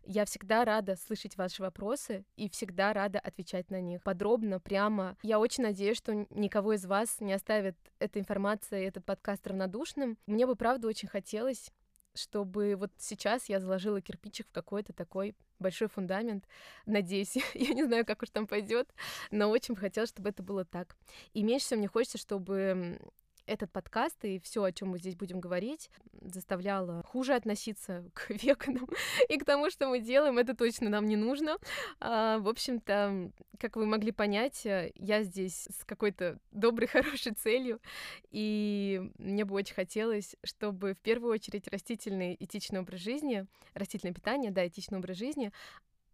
я 0.07 0.25
всегда 0.25 0.65
рада 0.65 0.97
слышать 0.97 1.37
ваши 1.37 1.63
вопросы 1.63 2.25
и 2.37 2.49
всегда 2.49 2.93
рада 2.93 3.19
отвечать 3.19 3.71
на 3.71 3.81
них 3.81 4.03
подробно, 4.03 4.61
прямо. 4.61 5.17
Я 5.23 5.39
очень 5.39 5.65
надеюсь, 5.65 5.99
что 5.99 6.27
никого 6.31 6.75
из 6.75 6.87
вас 6.87 7.21
не 7.21 7.33
оставит 7.33 7.77
эта 7.99 8.21
информация 8.21 8.83
и 8.83 8.87
этот 8.87 9.05
подкаст 9.05 9.47
равнодушным. 9.47 10.17
Мне 10.27 10.47
бы, 10.47 10.57
правда, 10.57 10.89
очень 10.89 11.09
хотелось 11.09 11.71
чтобы 12.19 12.77
вот 12.77 12.91
сейчас 12.97 13.51
я 13.51 13.61
заложила 13.61 14.01
кирпичик 14.01 14.49
в 14.49 14.53
какой-то 14.53 14.95
такой 14.95 15.37
большой 15.59 15.89
фундамент. 15.89 16.47
Надеюсь, 16.87 17.37
я 17.55 17.75
не 17.75 17.85
знаю, 17.85 18.07
как 18.07 18.23
уж 18.23 18.31
там 18.31 18.47
пойдет, 18.47 18.93
но 19.31 19.51
очень 19.51 19.75
бы 19.75 19.81
хотелось, 19.81 20.11
чтобы 20.11 20.31
это 20.31 20.43
было 20.43 20.65
так. 20.65 20.97
И 21.35 21.43
меньше 21.43 21.67
всего 21.67 21.79
мне 21.79 21.89
хочется, 21.89 22.17
чтобы 22.19 22.99
этот 23.47 23.71
подкаст 23.71 24.25
и 24.25 24.39
все, 24.41 24.63
о 24.63 24.73
чем 24.73 24.91
мы 24.91 24.99
здесь 24.99 25.15
будем 25.17 25.41
говорить, 25.41 25.91
заставляло 26.21 27.03
хуже 27.05 27.35
относиться 27.35 28.05
к 28.15 28.31
веганам 28.31 28.89
и 29.29 29.39
к 29.39 29.45
тому, 29.45 29.71
что 29.71 29.89
мы 29.89 30.01
делаем, 30.01 30.39
это 30.39 30.55
точно 30.55 30.91
нам 30.91 31.07
не 31.07 31.17
нужно. 31.17 31.57
А, 32.01 32.39
в 32.39 32.49
общем-то, 32.49 33.31
как 33.59 33.77
вы 33.77 33.87
могли 33.87 34.13
понять, 34.13 34.67
э, 34.67 34.93
я 34.97 35.23
здесь 35.23 35.69
с 35.71 35.85
какой-то 35.85 36.39
доброй, 36.51 36.87
хорошей 36.89 37.33
целью, 37.33 37.81
и 38.31 39.11
мне 39.19 39.45
бы 39.45 39.55
очень 39.55 39.75
хотелось, 39.75 40.37
чтобы 40.45 40.95
в 40.95 41.01
первую 41.01 41.33
очередь 41.33 41.69
растительный 41.69 42.37
этичный 42.39 42.81
образ 42.81 43.01
жизни, 43.01 43.47
растительное 43.75 44.15
питание, 44.15 44.51
да, 44.51 44.67
этичный 44.67 44.99
образ 44.99 45.17
жизни, 45.17 45.53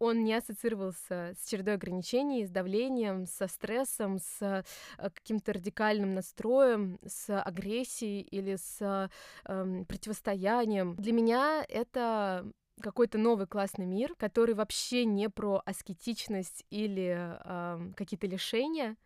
он 0.03 0.23
не 0.23 0.33
ассоциировался 0.33 1.33
с 1.39 1.47
чередой 1.47 1.75
ограничений, 1.75 2.45
с 2.45 2.49
давлением, 2.49 3.25
со 3.25 3.47
стрессом, 3.47 4.19
с 4.19 4.41
э, 4.41 4.63
каким-то 4.97 5.53
радикальным 5.53 6.13
настроем, 6.13 6.99
с 7.05 7.39
агрессией 7.39 8.21
или 8.21 8.57
с 8.57 9.09
э, 9.45 9.83
противостоянием. 9.87 10.95
Для 10.97 11.13
меня 11.13 11.65
это 11.69 12.45
какой-то 12.81 13.17
новый 13.17 13.47
классный 13.47 13.85
мир, 13.85 14.13
который 14.17 14.55
вообще 14.55 15.05
не 15.05 15.29
про 15.29 15.61
аскетичность 15.65 16.65
или 16.69 17.17
э, 17.17 17.93
какие-то 17.95 18.27
лишения. 18.27 18.97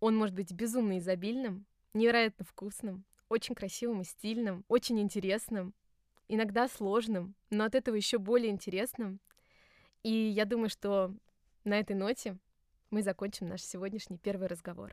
Он 0.00 0.16
может 0.16 0.34
быть 0.34 0.52
безумно 0.52 0.98
изобильным, 0.98 1.64
невероятно 1.94 2.44
вкусным, 2.44 3.04
очень 3.28 3.54
красивым 3.54 4.00
и 4.00 4.04
стильным, 4.04 4.64
очень 4.68 5.00
интересным, 5.00 5.74
иногда 6.26 6.68
сложным, 6.68 7.36
но 7.50 7.64
от 7.64 7.74
этого 7.74 7.94
еще 7.94 8.18
более 8.18 8.50
интересным. 8.50 9.20
И 10.04 10.12
я 10.12 10.44
думаю, 10.44 10.68
что 10.68 11.12
на 11.64 11.80
этой 11.80 11.96
ноте 11.96 12.36
мы 12.90 13.02
закончим 13.02 13.48
наш 13.48 13.62
сегодняшний 13.62 14.18
первый 14.18 14.48
разговор. 14.48 14.92